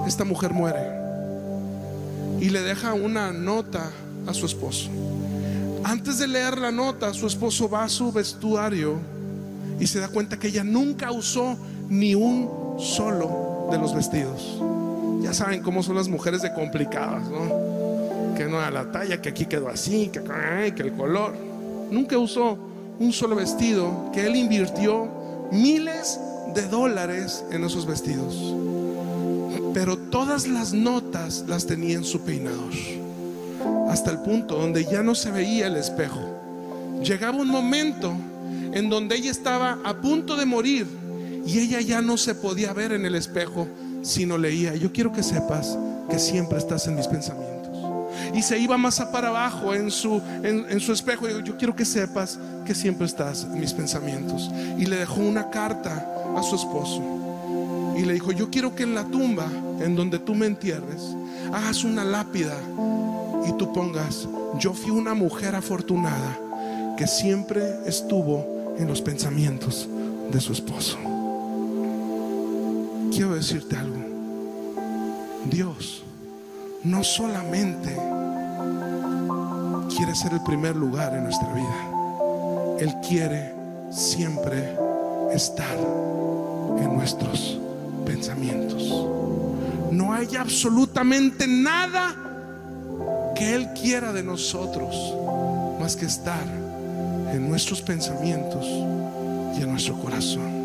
Esta 0.07 0.23
mujer 0.23 0.51
muere 0.51 1.00
y 2.41 2.49
le 2.49 2.62
deja 2.62 2.93
una 2.93 3.32
nota 3.32 3.91
a 4.27 4.34
su 4.34 4.47
esposo. 4.47 4.89
Antes 5.84 6.17
de 6.17 6.27
leer 6.27 6.58
la 6.58 6.71
nota, 6.71 7.13
su 7.13 7.27
esposo 7.27 7.69
va 7.69 7.84
a 7.84 7.89
su 7.89 8.12
vestuario 8.12 8.95
y 9.80 9.86
se 9.86 9.99
da 9.99 10.10
cuenta 10.10 10.38
que 10.38 10.47
ella 10.47 10.63
nunca 10.63 11.12
usó 11.12 11.56
ni 11.88 12.15
un 12.15 12.49
solo 12.80 13.67
de 13.71 13.77
los 13.77 13.93
vestidos. 13.93 14.60
Ya 15.21 15.34
saben 15.34 15.62
cómo 15.62 15.84
son 15.84 15.95
las 15.95 16.08
mujeres 16.08 16.41
de 16.41 16.51
complicadas, 16.51 17.30
¿no? 17.30 18.36
Que 18.36 18.45
no 18.45 18.60
a 18.60 18.71
la 18.71 18.91
talla, 18.91 19.21
que 19.21 19.30
aquí 19.30 19.45
quedó 19.45 19.69
así, 19.69 20.10
que, 20.12 20.21
que 20.75 20.82
el 20.82 20.93
color. 20.93 21.36
Nunca 21.91 22.17
usó 22.17 22.58
un 22.99 23.13
solo 23.13 23.36
vestido 23.36 24.10
que 24.13 24.25
él 24.25 24.36
invirtió 24.36 25.08
miles 25.51 26.19
de 26.56 26.67
dólares 26.67 27.45
en 27.51 27.63
esos 27.63 27.86
vestidos. 27.86 28.36
Pero 29.73 29.97
todas 29.97 30.47
las 30.47 30.73
notas 30.73 31.45
las 31.47 31.65
tenía 31.65 31.95
en 31.95 32.03
su 32.03 32.21
peinador. 32.21 32.71
Hasta 33.89 34.12
el 34.12 34.19
punto 34.19 34.55
donde 34.55 34.86
ya 34.86 35.03
no 35.03 35.15
se 35.15 35.31
veía 35.31 35.67
el 35.67 35.77
espejo. 35.77 36.19
Llegaba 37.03 37.38
un 37.38 37.47
momento 37.47 38.13
en 38.73 38.89
donde 38.89 39.15
ella 39.15 39.31
estaba 39.31 39.79
a 39.84 39.93
punto 39.95 40.36
de 40.36 40.45
morir 40.45 40.88
y 41.45 41.60
ella 41.60 41.81
ya 41.81 42.01
no 42.01 42.17
se 42.17 42.36
podía 42.36 42.73
ver 42.73 42.91
en 42.91 43.05
el 43.05 43.15
espejo, 43.15 43.67
sino 44.01 44.38
leía. 44.38 44.75
Yo 44.75 44.91
quiero 44.91 45.12
que 45.12 45.23
sepas 45.23 45.77
que 46.10 46.19
siempre 46.19 46.57
estás 46.57 46.88
en 46.88 46.95
mis 46.95 47.07
pensamientos. 47.07 47.51
Y 48.34 48.41
se 48.43 48.57
iba 48.60 48.77
más 48.77 48.99
para 49.12 49.29
abajo 49.29 49.73
en 49.73 49.91
su, 49.91 50.21
en, 50.43 50.79
su 50.79 50.93
espejo. 50.93 51.27
Yo 51.39 51.57
quiero 51.57 51.75
que 51.75 51.86
sepas 51.86 52.39
que 52.65 52.75
siempre 52.75 53.05
estás 53.05 53.43
en 53.43 53.60
mis 53.60 53.73
pensamientos. 53.73 54.49
Y 54.77 54.86
le 54.86 54.97
dejó 54.97 55.21
una 55.21 55.49
carta 55.49 56.07
a 56.36 56.43
su 56.43 56.55
esposo. 56.55 57.20
Y 57.97 58.04
le 58.04 58.13
dijo, 58.13 58.32
yo 58.32 58.49
quiero 58.49 58.75
que 58.75 58.84
en 58.84 58.95
la 58.95 59.06
tumba, 59.06 59.47
en 59.80 59.95
donde 59.95 60.19
tú 60.19 60.34
me 60.34 60.45
entierres, 60.45 61.15
hagas 61.54 61.84
una 61.84 62.04
lápida 62.04 62.58
y 63.47 63.51
tú 63.54 63.71
pongas, 63.73 64.27
yo 64.60 64.73
fui 64.73 64.91
una 64.91 65.13
mujer 65.13 65.56
afortunada 65.56 66.38
que 66.97 67.08
siempre 67.08 67.63
estuvo 67.86 68.75
en 68.77 68.88
los 68.88 69.01
pensamientos 69.01 69.88
de 70.32 70.39
su 70.39 70.54
esposo. 70.54 70.97
Quiero 73.12 73.36
decirte 73.36 73.75
algo. 73.75 73.97
Dios 75.49 76.04
no 76.84 77.04
solamente 77.04 77.95
quiere 79.95 80.15
ser 80.15 80.34
el 80.34 80.43
primer 80.43 80.75
lugar 80.75 81.13
en 81.15 81.23
nuestra 81.23 81.54
vida. 81.54 82.77
Él 82.80 82.93
quiere 83.08 83.54
siempre 83.91 84.75
estar 85.34 85.77
en 86.80 86.95
nuestros 86.95 87.60
pensamientos. 88.12 88.84
No 89.91 90.13
hay 90.13 90.36
absolutamente 90.36 91.47
nada 91.47 93.34
que 93.36 93.56
Él 93.56 93.69
quiera 93.74 94.12
de 94.12 94.21
nosotros 94.21 94.95
más 95.80 95.95
que 95.95 96.06
estar 96.06 96.43
en 97.32 97.50
nuestros 97.50 97.82
pensamientos 97.82 98.65
y 98.65 99.62
en 99.62 99.71
nuestro 99.71 99.95
corazón. 99.95 100.62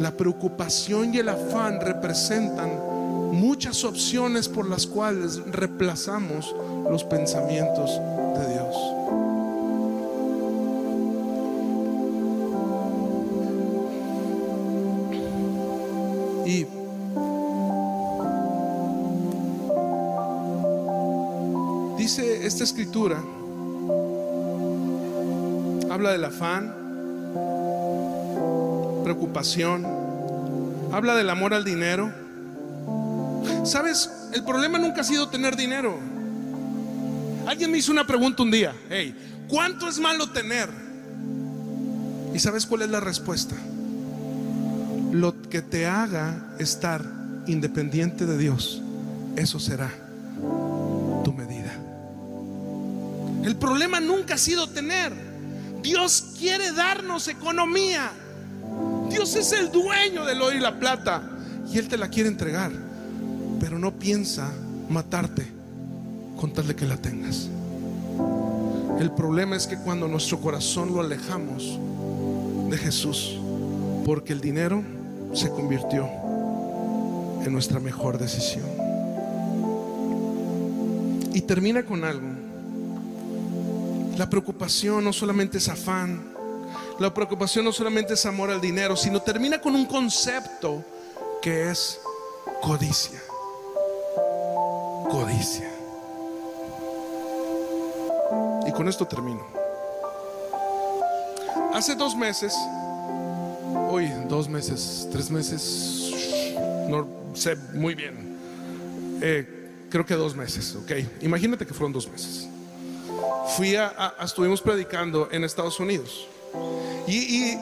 La 0.00 0.10
preocupación 0.10 1.14
y 1.14 1.18
el 1.18 1.28
afán 1.30 1.80
representan 1.80 2.70
muchas 3.32 3.82
opciones 3.84 4.48
por 4.48 4.68
las 4.68 4.86
cuales 4.86 5.38
reemplazamos 5.46 6.54
los 6.90 7.04
pensamientos 7.04 7.90
esta 22.62 22.80
escritura, 22.80 23.20
habla 25.90 26.12
del 26.12 26.24
afán, 26.24 26.72
preocupación, 29.02 29.84
habla 30.92 31.16
del 31.16 31.28
amor 31.30 31.54
al 31.54 31.64
dinero. 31.64 32.12
¿Sabes? 33.64 34.10
El 34.32 34.44
problema 34.44 34.78
nunca 34.78 35.00
ha 35.00 35.04
sido 35.04 35.28
tener 35.28 35.56
dinero. 35.56 35.98
Alguien 37.48 37.72
me 37.72 37.78
hizo 37.78 37.90
una 37.90 38.06
pregunta 38.06 38.44
un 38.44 38.52
día, 38.52 38.72
hey, 38.90 39.12
¿cuánto 39.48 39.88
es 39.88 39.98
malo 39.98 40.30
tener? 40.30 40.68
¿Y 42.32 42.38
sabes 42.38 42.64
cuál 42.64 42.82
es 42.82 42.90
la 42.90 43.00
respuesta? 43.00 43.56
Lo 45.10 45.42
que 45.50 45.62
te 45.62 45.86
haga 45.86 46.54
estar 46.60 47.04
independiente 47.46 48.24
de 48.24 48.38
Dios, 48.38 48.80
eso 49.36 49.58
será 49.58 50.01
problema 53.62 54.00
nunca 54.00 54.34
ha 54.34 54.38
sido 54.38 54.68
tener. 54.68 55.12
Dios 55.82 56.34
quiere 56.36 56.72
darnos 56.72 57.28
economía. 57.28 58.10
Dios 59.08 59.36
es 59.36 59.52
el 59.52 59.70
dueño 59.70 60.24
del 60.24 60.42
oro 60.42 60.56
y 60.56 60.60
la 60.60 60.80
plata 60.80 61.22
y 61.72 61.78
Él 61.78 61.86
te 61.86 61.96
la 61.96 62.08
quiere 62.08 62.28
entregar, 62.28 62.72
pero 63.60 63.78
no 63.78 63.92
piensa 63.92 64.50
matarte 64.88 65.46
con 66.36 66.52
tal 66.52 66.66
de 66.66 66.74
que 66.74 66.86
la 66.86 66.96
tengas. 66.96 67.48
El 68.98 69.12
problema 69.12 69.54
es 69.54 69.68
que 69.68 69.78
cuando 69.78 70.08
nuestro 70.08 70.40
corazón 70.40 70.92
lo 70.92 71.00
alejamos 71.00 71.78
de 72.68 72.78
Jesús, 72.78 73.38
porque 74.04 74.32
el 74.32 74.40
dinero 74.40 74.82
se 75.34 75.50
convirtió 75.50 76.08
en 77.44 77.52
nuestra 77.52 77.78
mejor 77.78 78.18
decisión. 78.18 78.66
Y 81.32 81.42
termina 81.42 81.84
con 81.84 82.04
algo. 82.04 82.31
La 84.16 84.28
preocupación 84.28 85.04
no 85.04 85.12
solamente 85.12 85.58
es 85.58 85.68
afán, 85.68 86.32
la 86.98 87.12
preocupación 87.12 87.64
no 87.64 87.72
solamente 87.72 88.14
es 88.14 88.26
amor 88.26 88.50
al 88.50 88.60
dinero, 88.60 88.96
sino 88.96 89.20
termina 89.22 89.60
con 89.60 89.74
un 89.74 89.86
concepto 89.86 90.84
que 91.40 91.70
es 91.70 91.98
codicia. 92.60 93.20
Codicia. 95.10 95.70
Y 98.66 98.72
con 98.72 98.88
esto 98.88 99.06
termino. 99.06 99.44
Hace 101.74 101.94
dos 101.94 102.14
meses, 102.14 102.54
hoy 103.88 104.08
dos 104.28 104.48
meses, 104.48 105.08
tres 105.10 105.30
meses, 105.30 106.54
no 106.88 107.08
sé 107.34 107.56
muy 107.74 107.94
bien. 107.94 108.38
Eh, 109.22 109.86
creo 109.88 110.04
que 110.04 110.14
dos 110.14 110.36
meses, 110.36 110.76
ok. 110.76 110.92
Imagínate 111.22 111.66
que 111.66 111.72
fueron 111.72 111.92
dos 111.92 112.08
meses. 112.08 112.51
Fui 113.56 113.76
a, 113.76 114.14
estuvimos 114.22 114.60
predicando 114.62 115.28
en 115.30 115.44
Estados 115.44 115.78
Unidos. 115.80 116.26
Y, 117.06 117.56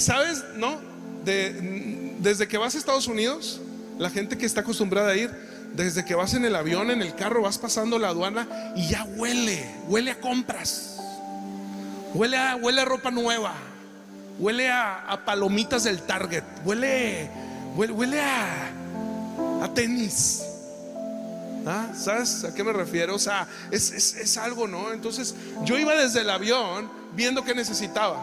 sabes, 0.00 0.44
¿no? 0.56 0.78
De, 1.24 2.16
desde 2.18 2.48
que 2.48 2.58
vas 2.58 2.74
a 2.74 2.78
Estados 2.78 3.06
Unidos, 3.06 3.60
la 3.98 4.10
gente 4.10 4.38
que 4.38 4.46
está 4.46 4.62
acostumbrada 4.62 5.10
a 5.10 5.16
ir, 5.16 5.30
desde 5.74 6.04
que 6.04 6.14
vas 6.14 6.34
en 6.34 6.44
el 6.44 6.56
avión, 6.56 6.90
en 6.90 7.02
el 7.02 7.14
carro, 7.14 7.42
vas 7.42 7.58
pasando 7.58 7.98
la 7.98 8.08
aduana 8.08 8.72
y 8.76 8.88
ya 8.88 9.04
huele, 9.04 9.64
huele 9.86 10.12
a 10.12 10.20
compras, 10.20 10.98
huele 12.14 12.36
a, 12.36 12.56
huele 12.56 12.80
a 12.80 12.84
ropa 12.84 13.10
nueva, 13.10 13.54
huele 14.38 14.70
a, 14.70 15.22
palomitas 15.24 15.84
del 15.84 16.02
Target, 16.02 16.44
huele, 16.64 17.30
huele, 17.76 18.20
a, 18.20 18.70
a 19.62 19.74
tenis. 19.74 20.42
¿Ah? 21.66 21.88
¿Sabes 21.94 22.44
a 22.44 22.54
qué 22.54 22.64
me 22.64 22.72
refiero? 22.72 23.14
O 23.14 23.18
sea, 23.18 23.46
es, 23.70 23.92
es, 23.92 24.36
algo, 24.36 24.66
¿no? 24.66 24.92
Entonces, 24.92 25.34
yo 25.64 25.78
iba 25.78 25.94
desde 25.94 26.22
el 26.22 26.30
avión 26.30 26.90
viendo 27.14 27.44
qué 27.44 27.54
necesitaba. 27.54 28.20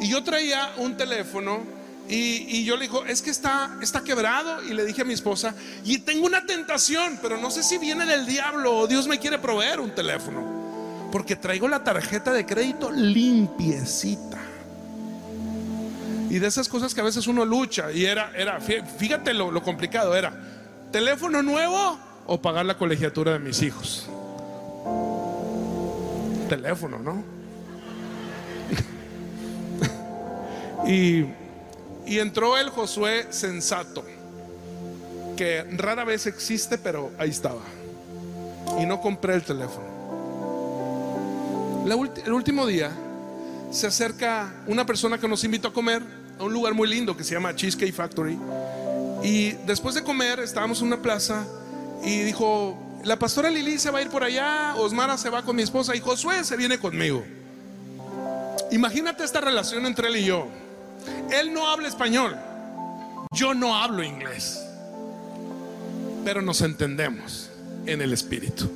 Y 0.00 0.08
yo 0.08 0.22
traía 0.22 0.72
un 0.78 0.96
teléfono 0.96 1.62
y, 2.08 2.64
yo 2.64 2.76
le 2.76 2.82
digo, 2.82 3.04
es 3.06 3.22
que 3.22 3.30
está, 3.30 3.76
está 3.82 4.02
quebrado. 4.02 4.62
Y 4.62 4.74
le 4.74 4.84
dije 4.84 5.02
a 5.02 5.04
mi 5.04 5.14
esposa, 5.14 5.54
y 5.84 5.98
tengo 5.98 6.26
una 6.26 6.46
tentación, 6.46 7.18
pero 7.22 7.38
no 7.38 7.50
sé 7.50 7.62
si 7.62 7.78
viene 7.78 8.06
del 8.06 8.26
diablo 8.26 8.78
o 8.78 8.86
Dios 8.86 9.08
me 9.08 9.18
quiere 9.18 9.38
proveer 9.38 9.80
un 9.80 9.94
teléfono. 9.94 11.08
Porque 11.10 11.36
traigo 11.36 11.68
la 11.68 11.82
tarjeta 11.82 12.32
de 12.32 12.44
crédito 12.44 12.90
limpiecita. 12.90 14.38
Y 16.30 16.38
de 16.40 16.46
esas 16.48 16.68
cosas 16.68 16.94
que 16.94 17.00
a 17.00 17.04
veces 17.04 17.26
uno 17.26 17.44
lucha. 17.44 17.92
Y 17.92 18.04
era, 18.04 18.32
era 18.36 18.60
fíjate 18.60 19.32
lo, 19.32 19.50
lo 19.50 19.62
complicado, 19.62 20.14
era 20.14 20.32
teléfono 20.94 21.42
nuevo 21.42 21.98
o 22.26 22.40
pagar 22.40 22.66
la 22.66 22.76
colegiatura 22.76 23.32
de 23.32 23.38
mis 23.38 23.62
hijos. 23.62 24.06
Teléfono, 26.48 26.98
¿no? 26.98 27.22
y 30.86 31.26
entró 32.18 32.58
el 32.58 32.70
Josué 32.70 33.26
sensato, 33.30 34.04
que 35.36 35.64
rara 35.76 36.04
vez 36.04 36.26
existe, 36.26 36.78
pero 36.78 37.10
ahí 37.18 37.30
estaba. 37.30 37.62
Y 38.80 38.86
no 38.86 39.00
compré 39.00 39.34
el 39.34 39.42
teléfono. 39.42 39.86
el 42.24 42.32
último 42.32 42.66
día 42.66 42.90
se 43.70 43.86
acerca 43.86 44.52
una 44.66 44.86
persona 44.86 45.18
que 45.18 45.28
nos 45.28 45.42
invitó 45.44 45.68
a 45.68 45.72
comer 45.72 46.02
a 46.38 46.44
un 46.44 46.52
lugar 46.52 46.74
muy 46.74 46.88
lindo 46.88 47.16
que 47.16 47.24
se 47.24 47.34
llama 47.34 47.54
Cheesecake 47.54 47.92
Factory. 47.92 48.38
Y 49.22 49.52
después 49.66 49.94
de 49.94 50.02
comer 50.02 50.40
estábamos 50.40 50.80
en 50.80 50.88
una 50.88 51.02
plaza 51.02 51.44
y 52.04 52.20
dijo, 52.20 52.76
la 53.04 53.18
pastora 53.18 53.50
Lili 53.50 53.78
se 53.78 53.90
va 53.90 53.98
a 53.98 54.02
ir 54.02 54.08
por 54.08 54.24
allá, 54.24 54.74
Osmara 54.76 55.16
se 55.16 55.30
va 55.30 55.42
con 55.42 55.56
mi 55.56 55.62
esposa 55.62 55.94
y 55.94 56.00
Josué 56.00 56.44
se 56.44 56.56
viene 56.56 56.78
conmigo. 56.78 57.24
Imagínate 58.70 59.24
esta 59.24 59.40
relación 59.40 59.86
entre 59.86 60.08
él 60.08 60.16
y 60.16 60.24
yo. 60.24 60.48
Él 61.30 61.52
no 61.52 61.68
habla 61.68 61.88
español. 61.88 62.36
Yo 63.32 63.54
no 63.54 63.76
hablo 63.76 64.02
inglés. 64.02 64.60
Pero 66.24 66.42
nos 66.42 66.60
entendemos 66.60 67.50
en 67.86 68.00
el 68.00 68.12
espíritu. 68.12 68.70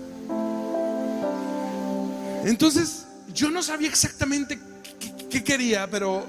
Entonces, 2.45 3.07
yo 3.35 3.51
no 3.51 3.63
sabía 3.63 3.89
exactamente 3.89 4.59
qué 5.31 5.43
quería, 5.43 5.89
pero 5.91 6.25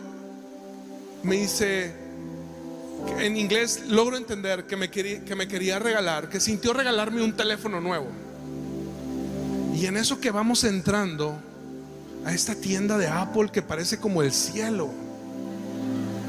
me 1.23 1.37
dice, 1.37 1.93
en 3.19 3.37
inglés 3.37 3.83
logro 3.87 4.17
entender 4.17 4.65
que 4.65 4.75
me, 4.77 4.89
quería, 4.89 5.79
regalar, 5.79 6.29
que 6.29 6.39
sintió 6.39 6.73
regalarme 6.73 7.21
un 7.21 7.35
teléfono 7.35 7.81
nuevo. 7.81 8.07
Y 9.75 9.85
en 9.85 9.97
eso 9.97 10.19
que 10.19 10.31
vamos 10.31 10.63
entrando 10.63 11.39
a 12.25 12.33
esta 12.33 12.55
tienda 12.55 12.97
de 12.97 13.07
Apple 13.07 13.49
que 13.51 13.61
parece 13.61 13.97
como 13.99 14.21
el 14.21 14.31
cielo. 14.31 14.89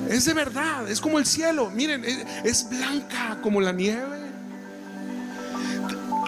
Es 0.09 0.25
de 0.25 0.35
verdad, 0.35 0.89
es 0.91 1.01
como 1.01 1.19
el 1.19 1.27
cielo. 1.27 1.71
Miren, 1.71 2.05
es 2.45 2.69
blanca 2.69 3.39
como 3.43 3.61
la 3.61 3.73
nieve. 3.73 4.21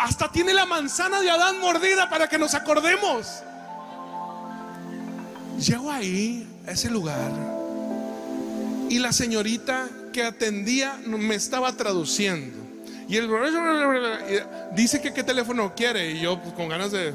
Hasta 0.01 0.31
tiene 0.31 0.53
la 0.53 0.67
manzana 0.67 1.21
de 1.21 1.31
Adán 1.31 1.61
mordida 1.61 2.11
para 2.11 2.29
que 2.29 2.39
nos 2.39 2.55
acordemos. 2.55 3.29
Llego 5.59 5.91
ahí, 5.91 6.49
a 6.67 6.73
ese 6.73 6.91
lugar, 6.91 7.31
y 8.89 8.99
la 8.99 9.13
señorita 9.13 9.89
que 10.13 10.23
atendía 10.23 10.99
me 11.07 11.35
estaba 11.35 11.73
traduciendo. 11.77 12.59
Y 13.09 13.17
el 13.17 13.29
dice 14.75 15.01
que 15.01 15.13
qué 15.13 15.23
teléfono 15.23 15.75
quiere. 15.75 16.13
Y 16.13 16.21
yo, 16.21 16.41
pues, 16.41 16.55
con 16.55 16.69
ganas 16.69 16.93
de. 16.93 17.13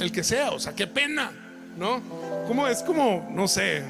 El 0.00 0.12
que 0.12 0.22
sea, 0.22 0.50
o 0.50 0.60
sea, 0.60 0.74
qué 0.74 0.86
pena, 0.86 1.32
¿no? 1.78 2.02
Como 2.46 2.68
es 2.68 2.82
como, 2.82 3.28
no 3.32 3.48
sé. 3.48 3.82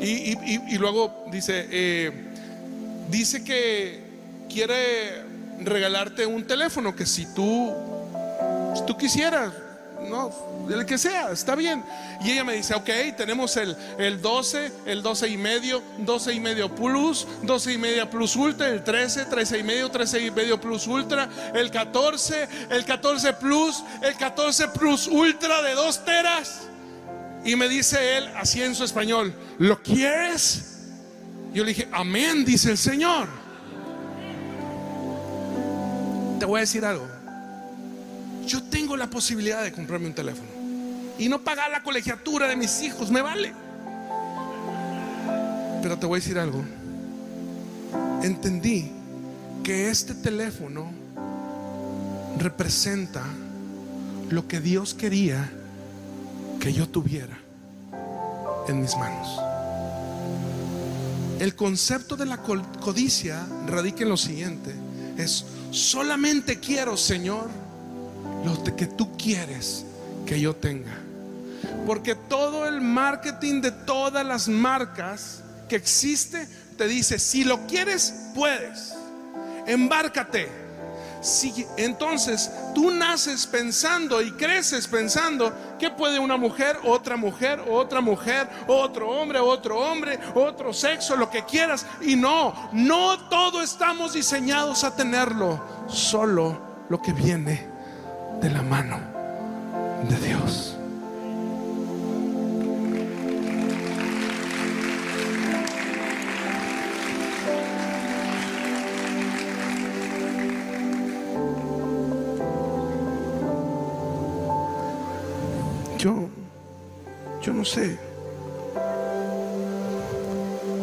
Y, 0.00 0.76
luego 0.76 1.24
dice: 1.32 1.66
eh, 1.70 2.12
Dice 3.10 3.42
que 3.42 4.02
quiere 4.52 5.22
regalarte 5.60 6.26
un 6.26 6.46
teléfono 6.46 6.94
que 6.94 7.06
si 7.06 7.26
tú, 7.34 7.72
si 8.74 8.84
tú 8.86 8.96
quisieras, 8.96 9.52
no, 10.08 10.30
el 10.70 10.86
que 10.86 10.98
sea, 10.98 11.30
está 11.30 11.54
bien. 11.54 11.84
Y 12.22 12.32
ella 12.32 12.44
me 12.44 12.54
dice, 12.54 12.74
ok, 12.74 12.88
tenemos 13.16 13.56
el, 13.56 13.76
el 13.98 14.20
12, 14.20 14.72
el 14.86 15.02
12 15.02 15.28
y 15.28 15.36
medio, 15.36 15.82
12 15.98 16.32
y 16.32 16.40
medio 16.40 16.74
plus, 16.74 17.26
12 17.42 17.72
y 17.72 17.78
media 17.78 18.08
plus 18.08 18.36
ultra, 18.36 18.68
el 18.68 18.84
13, 18.84 19.26
13 19.26 19.58
y 19.58 19.62
medio, 19.62 19.90
13 19.90 20.26
y 20.26 20.30
medio 20.30 20.60
plus 20.60 20.86
ultra, 20.86 21.28
el 21.54 21.70
14, 21.70 22.48
el 22.70 22.84
14 22.84 23.32
plus, 23.34 23.84
el 24.02 24.14
14 24.16 24.68
plus 24.68 25.06
ultra 25.08 25.62
de 25.62 25.72
2 25.74 26.04
teras. 26.04 26.68
Y 27.44 27.56
me 27.56 27.68
dice 27.68 28.16
él, 28.16 28.30
así 28.36 28.62
en 28.62 28.74
su 28.74 28.84
español, 28.84 29.34
¿lo 29.58 29.82
quieres? 29.82 30.70
Yo 31.52 31.62
le 31.62 31.70
dije, 31.70 31.88
amén, 31.92 32.44
dice 32.44 32.70
el 32.70 32.78
Señor. 32.78 33.28
Te 36.38 36.46
voy 36.46 36.58
a 36.58 36.60
decir 36.60 36.84
algo 36.84 37.13
yo 38.46 38.62
tengo 38.62 38.96
la 38.96 39.08
posibilidad 39.08 39.62
de 39.62 39.72
comprarme 39.72 40.06
un 40.06 40.14
teléfono 40.14 40.48
y 41.18 41.28
no 41.28 41.42
pagar 41.42 41.70
la 41.70 41.82
colegiatura 41.82 42.48
de 42.48 42.56
mis 42.56 42.82
hijos, 42.82 43.10
me 43.10 43.22
vale. 43.22 43.52
Pero 45.82 45.98
te 45.98 46.06
voy 46.06 46.18
a 46.18 46.20
decir 46.20 46.38
algo. 46.38 46.64
Entendí 48.22 48.90
que 49.62 49.90
este 49.90 50.14
teléfono 50.14 50.90
representa 52.38 53.22
lo 54.30 54.48
que 54.48 54.60
Dios 54.60 54.94
quería 54.94 55.50
que 56.58 56.72
yo 56.72 56.88
tuviera 56.88 57.38
en 58.68 58.80
mis 58.80 58.96
manos. 58.96 59.28
El 61.38 61.54
concepto 61.54 62.16
de 62.16 62.26
la 62.26 62.38
codicia 62.38 63.44
radica 63.66 64.02
en 64.02 64.08
lo 64.08 64.16
siguiente. 64.16 64.74
Es 65.18 65.44
solamente 65.70 66.58
quiero, 66.58 66.96
Señor, 66.96 67.50
lo 68.44 68.62
que 68.76 68.86
tú 68.86 69.16
quieres 69.16 69.84
que 70.26 70.40
yo 70.40 70.54
tenga. 70.54 70.92
Porque 71.86 72.14
todo 72.14 72.66
el 72.66 72.80
marketing 72.80 73.60
de 73.60 73.70
todas 73.70 74.24
las 74.24 74.48
marcas 74.48 75.42
que 75.68 75.76
existe 75.76 76.46
te 76.76 76.86
dice, 76.86 77.18
si 77.18 77.44
lo 77.44 77.66
quieres, 77.66 78.30
puedes. 78.34 78.94
Embárcate. 79.66 80.64
Si, 81.22 81.66
entonces 81.78 82.50
tú 82.74 82.90
naces 82.90 83.46
pensando 83.46 84.20
y 84.20 84.32
creces 84.32 84.86
pensando 84.86 85.54
que 85.78 85.90
puede 85.90 86.18
una 86.18 86.36
mujer, 86.36 86.76
otra 86.84 87.16
mujer, 87.16 87.62
otra 87.66 88.02
mujer, 88.02 88.46
otro 88.66 89.08
hombre, 89.08 89.38
otro 89.38 89.78
hombre, 89.78 90.18
otro 90.34 90.74
sexo, 90.74 91.16
lo 91.16 91.30
que 91.30 91.42
quieras. 91.44 91.86
Y 92.02 92.14
no, 92.16 92.70
no 92.74 93.28
todo 93.30 93.62
estamos 93.62 94.12
diseñados 94.12 94.84
a 94.84 94.94
tenerlo, 94.94 95.62
solo 95.88 96.60
lo 96.90 97.00
que 97.00 97.14
viene 97.14 97.73
de 98.40 98.50
la 98.50 98.62
mano 98.62 98.98
de 100.08 100.16
Dios. 100.26 100.76
Yo, 115.98 116.28
yo 117.40 117.52
no 117.54 117.64
sé 117.64 117.98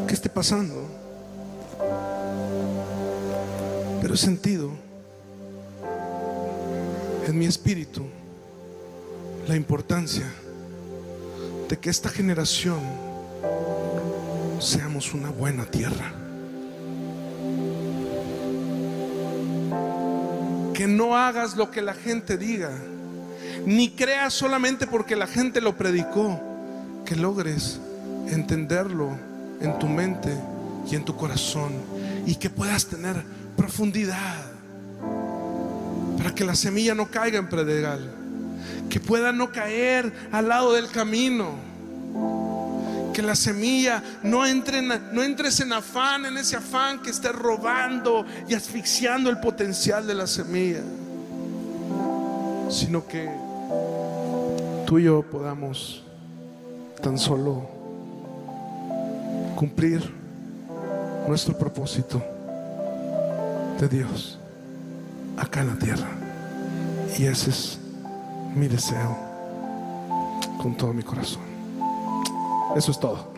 qué 0.08 0.14
esté 0.14 0.30
pasando, 0.30 0.88
pero 4.02 4.16
he 4.16 4.18
sentido 4.18 4.72
en 7.32 7.40
mi 7.40 7.46
espíritu 7.46 8.06
la 9.48 9.56
importancia 9.56 10.30
de 11.70 11.80
que 11.80 11.90
esta 11.90 12.10
generación 12.10 12.82
seamos 14.60 15.14
una 15.14 15.30
buena 15.30 15.66
tierra. 15.66 16.12
Que 20.74 20.88
no 20.88 21.16
hagas 21.16 21.56
lo 21.56 21.72
que 21.72 21.82
la 21.82 21.94
gente 21.94 22.38
diga, 22.38 22.72
ni 23.66 23.92
creas 23.92 24.34
solamente 24.34 24.86
porque 24.86 25.16
la 25.16 25.28
gente 25.28 25.62
lo 25.62 25.78
predicó, 25.78 26.38
que 27.06 27.16
logres 27.16 27.80
entenderlo 28.28 29.18
en 29.62 29.80
tu 29.80 29.88
mente 29.88 30.38
y 30.90 30.96
en 30.96 31.06
tu 31.06 31.16
corazón 31.16 31.72
y 32.26 32.36
que 32.36 32.50
puedas 32.50 32.88
tener 32.88 33.24
profundidad 33.56 34.51
para 36.22 36.36
que 36.36 36.44
la 36.44 36.54
semilla 36.54 36.94
no 36.94 37.10
caiga 37.10 37.40
en 37.40 37.50
predegal, 37.50 38.00
que 38.92 39.00
pueda 39.00 39.32
no 39.32 39.52
caer 39.52 40.14
al 40.32 40.50
lado 40.50 40.74
del 40.74 40.88
camino, 40.88 41.56
que 43.12 43.24
la 43.24 43.36
semilla 43.36 44.04
no 44.22 44.46
entre, 44.46 44.84
no 44.84 45.24
entres 45.24 45.60
en 45.62 45.74
afán, 45.74 46.28
en 46.28 46.38
ese 46.38 46.58
afán 46.58 47.02
que 47.02 47.10
esté 47.10 47.32
robando 47.32 48.24
y 48.48 48.54
asfixiando 48.54 49.32
el 49.32 49.40
potencial 49.40 50.06
de 50.06 50.14
la 50.14 50.28
semilla, 50.28 50.84
sino 52.70 53.08
que 53.08 53.28
tú 54.86 55.00
y 55.00 55.06
yo 55.06 55.24
podamos 55.24 56.04
tan 57.02 57.18
solo 57.18 57.68
cumplir 59.56 60.08
nuestro 61.28 61.58
propósito 61.58 62.24
de 63.80 63.88
Dios 63.88 64.38
acá 65.38 65.62
en 65.62 65.68
la 65.68 65.76
tierra. 65.76 66.08
Y 67.18 67.26
ese 67.26 67.50
es 67.50 67.80
mi 68.56 68.68
deseo 68.68 69.18
con 70.62 70.76
todo 70.76 70.94
mi 70.94 71.04
corazón. 71.04 71.42
Eso 72.76 72.92
es 72.92 73.00
todo. 73.00 73.32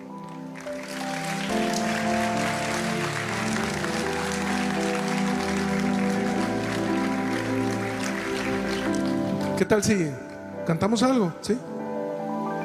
¿Qué 9.57 9.65
tal 9.65 9.83
si 9.83 10.09
cantamos 10.67 11.01
algo? 11.03 11.33
¿Sí? 11.41 11.57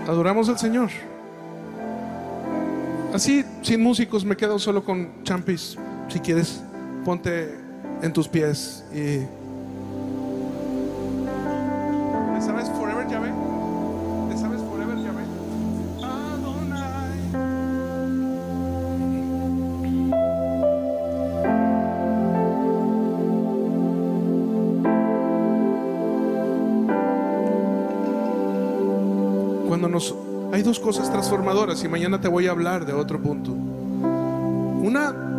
Adoramos 0.09 0.49
al 0.49 0.59
Señor. 0.59 0.91
Así, 3.15 3.45
sin 3.63 3.83
músicos, 3.83 4.25
me 4.25 4.37
quedo 4.37 4.59
solo 4.59 4.85
con 4.85 5.23
champis. 5.23 5.77
Si 6.09 6.19
quieres, 6.21 6.63
ponte 7.05 7.68
en 8.03 8.13
tus 8.13 8.29
pies 8.29 8.85
y 8.93 9.27
sabes 12.41 12.71
Forever 12.71 13.07
Yahweh? 13.09 13.33
¿Le 14.31 14.37
sabes 14.39 14.61
Forever 14.63 14.97
Yahweh? 14.97 15.25
Cuando 29.69 29.89
nos 29.89 30.15
hay 30.53 30.63
dos 30.63 30.81
cosas 30.81 31.11
transformadoras 31.11 31.85
y 31.85 31.89
mañana 31.89 32.21
te 32.21 32.29
voy 32.29 32.47
a 32.47 32.53
hablar 32.53 32.87
de 32.87 32.95
otro 32.95 33.21
punto. 33.21 33.53
Una 33.53 35.38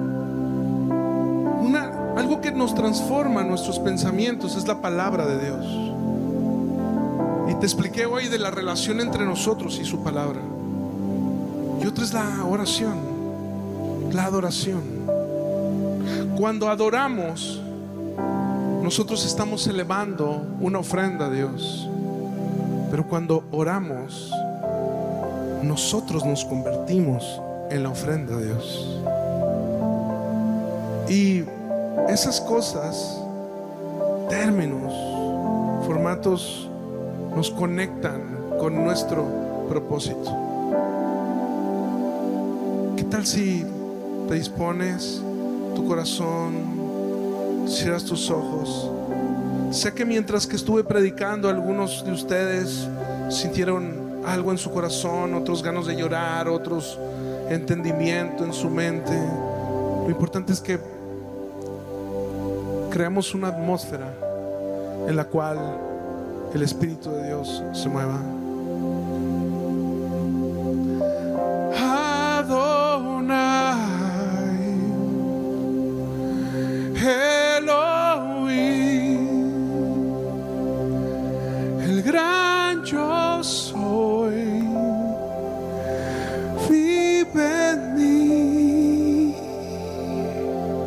nos 2.60 2.76
transforma 2.76 3.42
nuestros 3.42 3.80
pensamientos 3.80 4.58
es 4.58 4.68
la 4.68 4.82
palabra 4.82 5.26
de 5.26 5.46
Dios. 5.46 5.66
Y 7.50 7.56
Te 7.56 7.66
expliqué 7.66 8.06
hoy 8.06 8.28
de 8.28 8.38
la 8.38 8.52
relación 8.52 9.00
entre 9.00 9.26
nosotros 9.26 9.80
y 9.82 9.86
su 9.86 10.04
palabra. 10.04 10.42
Y 11.82 11.88
otra 11.88 12.04
es 12.04 12.14
la 12.14 12.44
oración, 12.44 12.98
la 14.12 14.26
adoración. 14.26 14.82
Cuando 16.38 16.70
adoramos, 16.70 17.62
nosotros 18.84 19.26
estamos 19.26 19.66
elevando 19.66 20.46
una 20.60 20.80
ofrenda 20.80 21.28
a 21.28 21.30
Dios. 21.30 21.90
Pero 22.92 23.08
cuando 23.08 23.46
oramos, 23.52 24.32
nosotros 25.64 26.26
nos 26.26 26.44
convertimos 26.44 27.42
en 27.70 27.84
la 27.84 27.90
ofrenda 27.90 28.36
a 28.36 28.42
Dios. 28.42 29.00
Y 31.10 31.44
esas 32.08 32.40
cosas, 32.42 33.20
términos, 34.30 34.94
formatos, 35.86 36.70
nos 37.36 37.52
conectan 37.52 38.22
con 38.60 38.76
nuestro 38.76 39.26
propósito. 39.68 40.36
¿Qué 42.96 43.04
tal 43.04 43.26
si 43.26 43.66
te 44.28 44.36
dispones 44.36 45.22
tu 45.76 45.88
corazón, 45.88 47.68
cierras 47.68 48.04
tus 48.04 48.30
ojos? 48.30 48.92
Sé 49.72 49.94
que 49.94 50.06
mientras 50.06 50.48
que 50.48 50.56
estuve 50.56 50.84
predicando, 50.84 51.50
algunos 51.50 52.04
de 52.04 52.12
ustedes 52.12 52.88
sintieron 53.30 54.22
algo 54.26 54.52
en 54.52 54.58
su 54.58 54.72
corazón, 54.72 55.34
otros 55.34 55.64
ganos 55.64 55.88
de 55.88 55.96
llorar, 55.96 56.48
otros 56.48 56.98
entendimiento 57.50 58.44
en 58.46 58.54
su 58.54 58.70
mente. 58.70 59.16
Lo 60.04 60.10
importante 60.10 60.54
es 60.54 60.60
que 60.60 60.80
creamos 62.90 63.34
una 63.36 63.50
atmósfera 63.50 64.14
en 65.08 65.16
la 65.16 65.26
cual 65.26 65.58
el 66.54 66.64
Espíritu 66.64 67.12
de 67.12 67.28
Dios 67.28 67.64
se 67.74 67.88
mueva. 67.90 68.20
Adonai, 72.40 73.30
Elohim, 77.58 78.50
el 81.82 82.04
gran 82.04 82.84
yo 82.84 83.44
soy, 83.44 84.64
vive 86.70 87.72
en. 87.96 88.30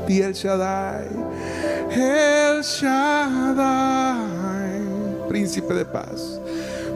Y 0.09 0.20
el 0.20 0.34
Shaddai, 0.34 1.22
el 1.95 2.62
Shaddai, 2.62 3.61
príncipe 5.28 5.74
de 5.74 5.84
paz, 5.84 6.40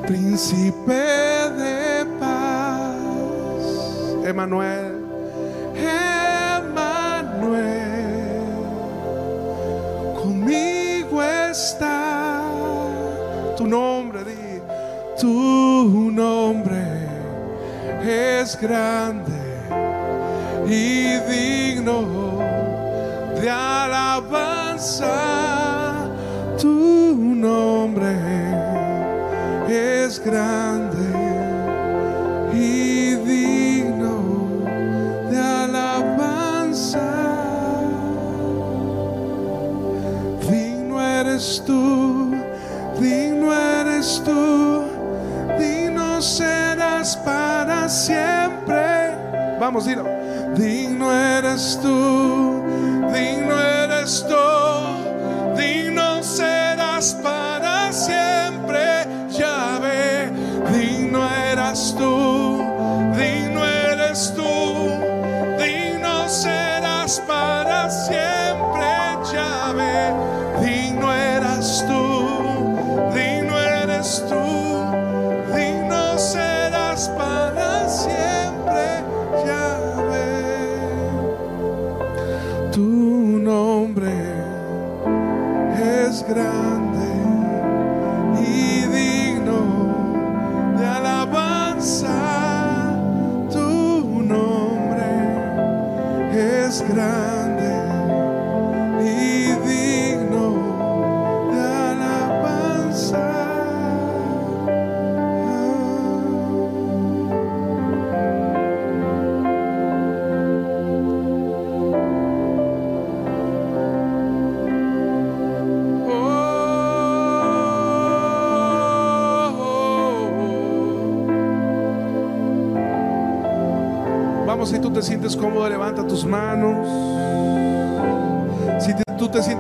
príncipe 0.06 0.92
de 0.92 2.06
paz, 2.18 2.96
Emanuel, 4.24 5.04
Emanuel, 6.56 6.96
conmigo 10.14 11.22
está 11.22 12.42
tu 13.56 13.66
nombre, 13.66 14.24
di, 14.24 14.60
tu 15.20 16.10
nombre 16.10 16.84
es 18.02 18.58
grande 18.60 19.32
y 20.66 21.18
digno 21.30 22.38
de 23.40 23.50
alabanza. 24.76 26.08
Tu 26.58 27.14
nombre 27.16 28.14
es 29.68 30.18
grande 30.24 30.96
y 32.52 33.14
digno 33.16 34.62
de 35.30 35.38
alabanza. 35.38 37.00
Digno 40.48 41.00
eres 41.00 41.62
tú, 41.66 42.34
digno 43.00 43.52
eres 43.52 44.22
tú, 44.24 44.82
digno 45.58 46.20
serás 46.22 47.16
para 47.16 47.88
siempre. 47.88 49.16
Vamos, 49.58 49.86
dilo. 49.86 50.04
Digno 50.56 51.12
eres 51.12 51.78
tú, 51.82 52.05
digno 60.72 61.28
eras 61.30 61.94
tú, 61.96 62.62
digno 63.16 63.66
eres 63.66 64.32
tú, 64.34 64.55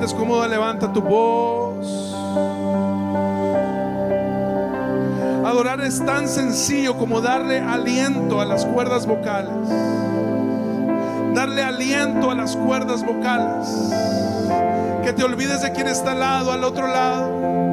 sientes 0.06 0.14
cómodo, 0.14 0.46
levanta 0.46 0.92
tu 0.92 1.02
voz. 1.02 2.14
Adorar 5.44 5.80
es 5.80 6.04
tan 6.04 6.28
sencillo 6.28 6.96
como 6.96 7.20
darle 7.20 7.60
aliento 7.60 8.40
a 8.40 8.44
las 8.44 8.64
cuerdas 8.64 9.06
vocales. 9.06 9.68
Darle 11.34 11.62
aliento 11.62 12.30
a 12.30 12.34
las 12.34 12.56
cuerdas 12.56 13.04
vocales. 13.04 13.68
Que 15.02 15.12
te 15.12 15.24
olvides 15.24 15.62
de 15.62 15.72
quién 15.72 15.88
está 15.88 16.12
al 16.12 16.20
lado, 16.20 16.52
al 16.52 16.64
otro 16.64 16.86
lado. 16.86 17.65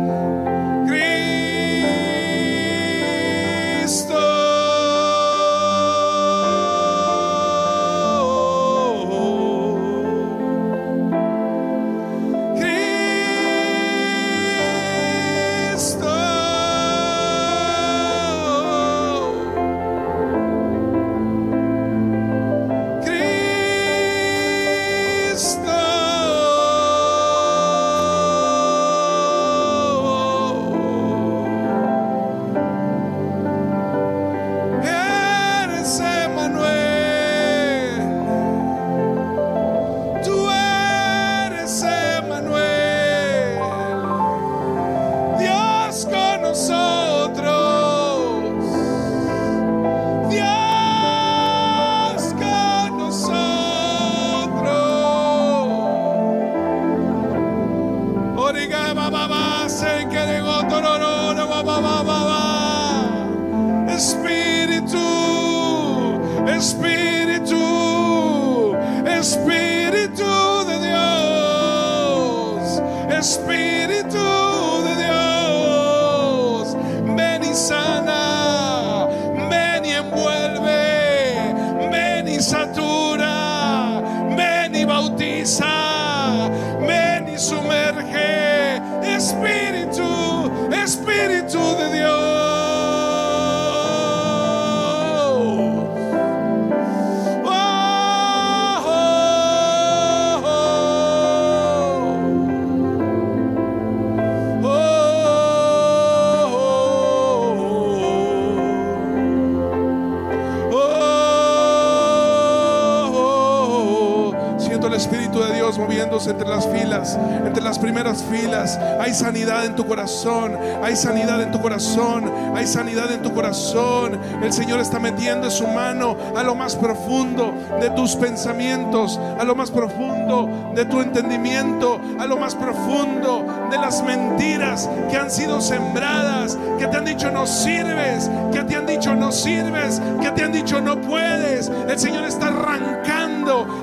Dios 115.63 115.79
moviéndose 115.79 116.31
entre 116.31 116.49
las 116.49 116.67
filas, 116.67 117.17
entre 117.45 117.63
las 117.63 117.79
primeras 117.79 118.21
filas. 118.21 118.77
Hay 118.99 119.13
sanidad 119.13 119.63
en 119.63 119.77
tu 119.77 119.87
corazón, 119.87 120.57
hay 120.83 120.93
sanidad 120.97 121.41
en 121.41 121.53
tu 121.53 121.61
corazón, 121.61 122.29
hay 122.53 122.67
sanidad 122.67 123.09
en 123.13 123.21
tu 123.21 123.33
corazón. 123.33 124.19
El 124.43 124.51
Señor 124.51 124.81
está 124.81 124.99
metiendo 124.99 125.49
su 125.49 125.65
mano 125.65 126.17
a 126.35 126.43
lo 126.43 126.53
más 126.53 126.75
profundo 126.75 127.53
de 127.79 127.89
tus 127.91 128.17
pensamientos, 128.17 129.17
a 129.39 129.45
lo 129.45 129.55
más 129.55 129.71
profundo 129.71 130.73
de 130.75 130.83
tu 130.83 130.99
entendimiento, 130.99 131.97
a 132.19 132.25
lo 132.25 132.35
más 132.35 132.55
profundo 132.55 133.45
de 133.71 133.77
las 133.77 134.03
mentiras 134.03 134.89
que 135.09 135.15
han 135.15 135.31
sido 135.31 135.61
sembradas, 135.61 136.57
que 136.77 136.87
te 136.87 136.97
han 136.97 137.05
dicho 137.05 137.31
no 137.31 137.47
sirves, 137.47 138.29
que 138.51 138.63
te 138.63 138.75
han 138.75 138.85
dicho 138.85 139.15
no 139.15 139.31
sirves, 139.31 140.01
que 140.21 140.29
te 140.31 140.43
han 140.43 140.51
dicho 140.51 140.81
no 140.81 140.99
puedes. 140.99 141.71
El 141.87 141.97
Señor 141.97 142.25
está 142.25 142.47
arrancando 142.47 143.32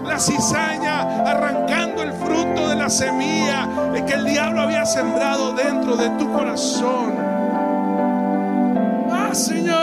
la 0.04 0.18
cizaña, 0.18 1.02
arrancando 1.30 2.02
el 2.02 2.12
fruto 2.12 2.68
de 2.68 2.76
la 2.76 2.88
semilla 2.88 3.68
que 4.04 4.14
el 4.14 4.24
diablo 4.24 4.62
había 4.62 4.84
sembrado 4.86 5.52
dentro 5.52 5.96
de 5.96 6.08
tu 6.10 6.32
corazón. 6.32 7.14
Ah, 9.10 9.30
Señor, 9.32 9.79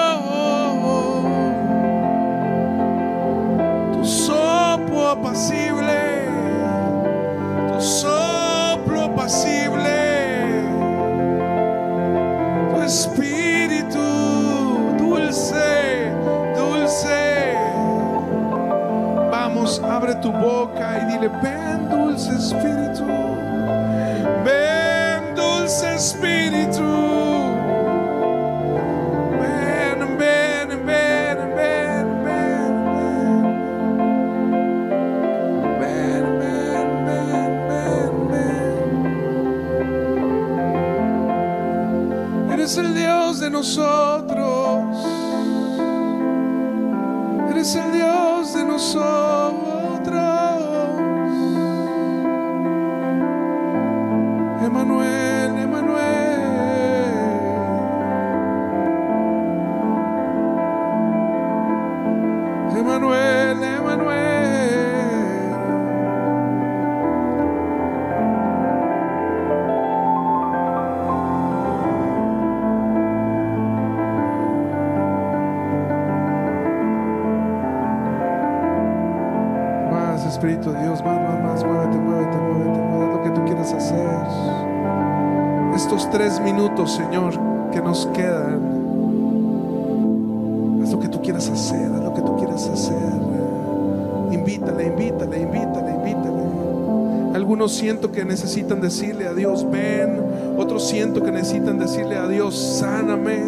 Siento 97.67 98.11
que 98.11 98.25
necesitan 98.25 98.81
decirle 98.81 99.27
a 99.27 99.33
Dios, 99.33 99.69
ven. 99.69 100.21
Otros 100.57 100.87
siento 100.87 101.23
que 101.23 101.31
necesitan 101.31 101.77
decirle 101.77 102.17
a 102.17 102.27
Dios, 102.27 102.55
sáname. 102.55 103.39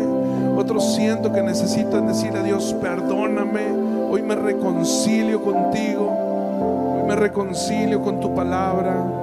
Otros 0.55 0.95
siento 0.95 1.31
que 1.31 1.41
necesitan 1.41 2.07
decirle 2.07 2.39
a 2.39 2.43
Dios, 2.43 2.75
perdóname. 2.81 3.71
Hoy 4.09 4.21
me 4.21 4.35
reconcilio 4.35 5.41
contigo. 5.41 7.01
Hoy 7.01 7.07
me 7.07 7.15
reconcilio 7.15 8.01
con 8.01 8.19
tu 8.19 8.33
palabra. 8.35 9.18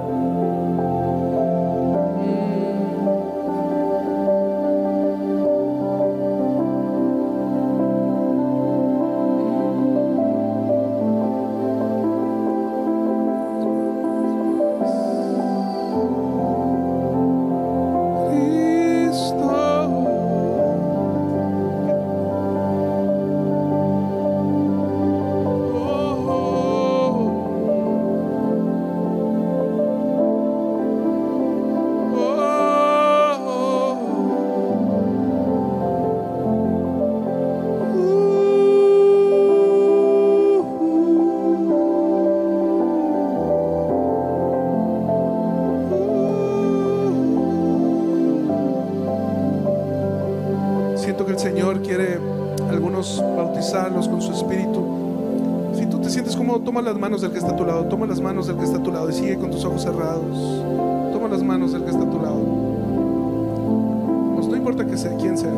Señor 51.57 51.81
quiere 51.81 52.19
algunos 52.69 53.19
bautizarlos 53.35 54.07
con 54.07 54.21
su 54.21 54.31
espíritu. 54.31 55.73
Si 55.73 55.87
tú 55.87 55.99
te 55.99 56.07
sientes 56.07 56.35
cómodo, 56.35 56.59
toma 56.59 56.83
las 56.83 56.95
manos 56.99 57.21
del 57.21 57.31
que 57.31 57.39
está 57.39 57.53
a 57.53 57.55
tu 57.55 57.65
lado, 57.65 57.85
toma 57.85 58.05
las 58.05 58.21
manos 58.21 58.45
del 58.45 58.57
que 58.57 58.63
está 58.63 58.77
a 58.77 58.83
tu 58.83 58.91
lado 58.91 59.09
y 59.09 59.13
sigue 59.13 59.39
con 59.39 59.49
tus 59.49 59.65
ojos 59.65 59.81
cerrados. 59.81 60.37
Toma 61.11 61.27
las 61.27 61.41
manos 61.41 61.71
del 61.71 61.83
que 61.83 61.89
está 61.89 62.03
a 62.03 62.09
tu 62.11 62.21
lado. 62.21 62.37
No 64.47 64.55
importa 64.55 64.85
que 64.85 64.97
sea 64.97 65.17
quién 65.17 65.35
sea. 65.35 65.49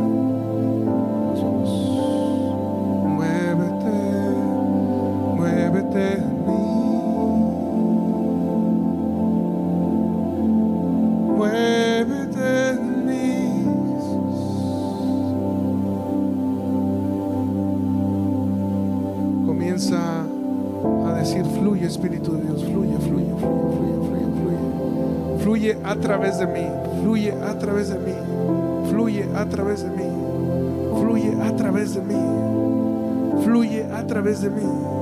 vis-à-vis. 34.29 34.98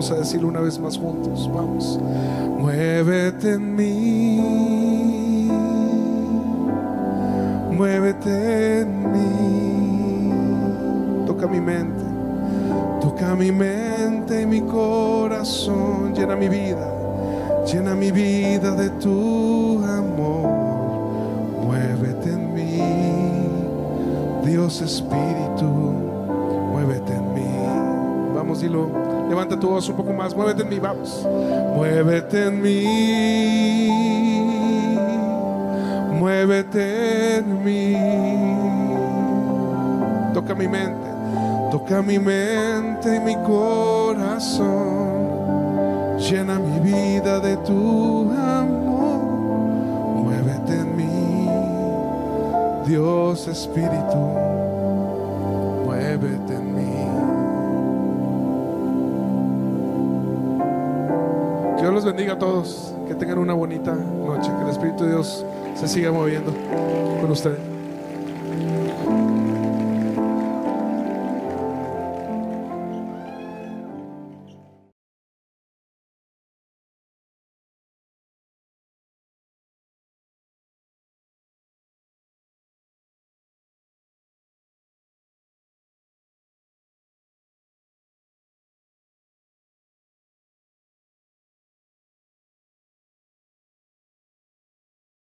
Vamos 0.00 0.12
a 0.12 0.18
decirlo 0.20 0.48
una 0.48 0.60
vez 0.60 0.78
más 0.78 0.96
juntos. 0.96 1.50
Vamos. 1.52 2.00
Muévete 2.58 3.52
en 3.52 3.76
mí. 3.76 5.50
Muévete 7.70 8.80
en 8.80 9.12
mí. 9.12 10.32
Toca 11.26 11.46
mi 11.46 11.60
mente. 11.60 12.02
Toca 13.02 13.34
mi 13.34 13.52
mente 13.52 14.40
y 14.40 14.46
mi 14.46 14.62
corazón. 14.62 16.14
Llena 16.14 16.34
mi 16.34 16.48
vida. 16.48 16.90
Llena 17.70 17.94
mi 17.94 18.10
vida 18.10 18.74
de 18.74 18.88
tu 19.02 19.84
amor. 19.84 20.48
Muévete 21.62 22.30
en 22.30 22.54
mí. 22.54 22.80
Dios 24.50 24.80
Espíritu. 24.80 25.66
Muévete 26.72 27.12
en 27.12 27.34
mí. 27.34 27.44
Vamos, 28.34 28.62
dilo. 28.62 29.09
Levanta 29.30 29.56
tu 29.56 29.68
voz 29.68 29.88
un 29.88 29.96
poco 29.96 30.12
más. 30.12 30.34
Muévete 30.34 30.62
en 30.62 30.68
mí. 30.68 30.80
Vamos. 30.80 31.24
Muévete 31.76 32.46
en 32.48 32.60
mí. 32.60 32.84
Muévete 36.18 37.36
en 37.36 37.64
mí. 37.64 37.94
Toca 40.34 40.52
mi 40.56 40.66
mente. 40.66 41.08
Toca 41.70 42.02
mi 42.02 42.18
mente 42.18 43.14
y 43.14 43.20
mi 43.20 43.36
corazón. 43.36 44.68
Llena 46.18 46.58
mi 46.58 46.80
vida 46.80 47.38
de 47.38 47.56
tu 47.58 48.32
amor. 48.32 49.22
Muévete 50.24 50.72
en 50.72 50.96
mí. 50.96 51.48
Dios 52.84 53.46
Espíritu. 53.46 54.49
Todos. 62.40 62.92
Que 63.06 63.14
tengan 63.14 63.38
una 63.38 63.54
bonita 63.54 63.94
noche. 63.94 64.50
Que 64.56 64.64
el 64.64 64.70
Espíritu 64.70 65.04
de 65.04 65.10
Dios 65.10 65.46
se 65.76 65.86
siga 65.86 66.10
moviendo 66.10 66.52
con 67.20 67.30
ustedes. 67.30 67.69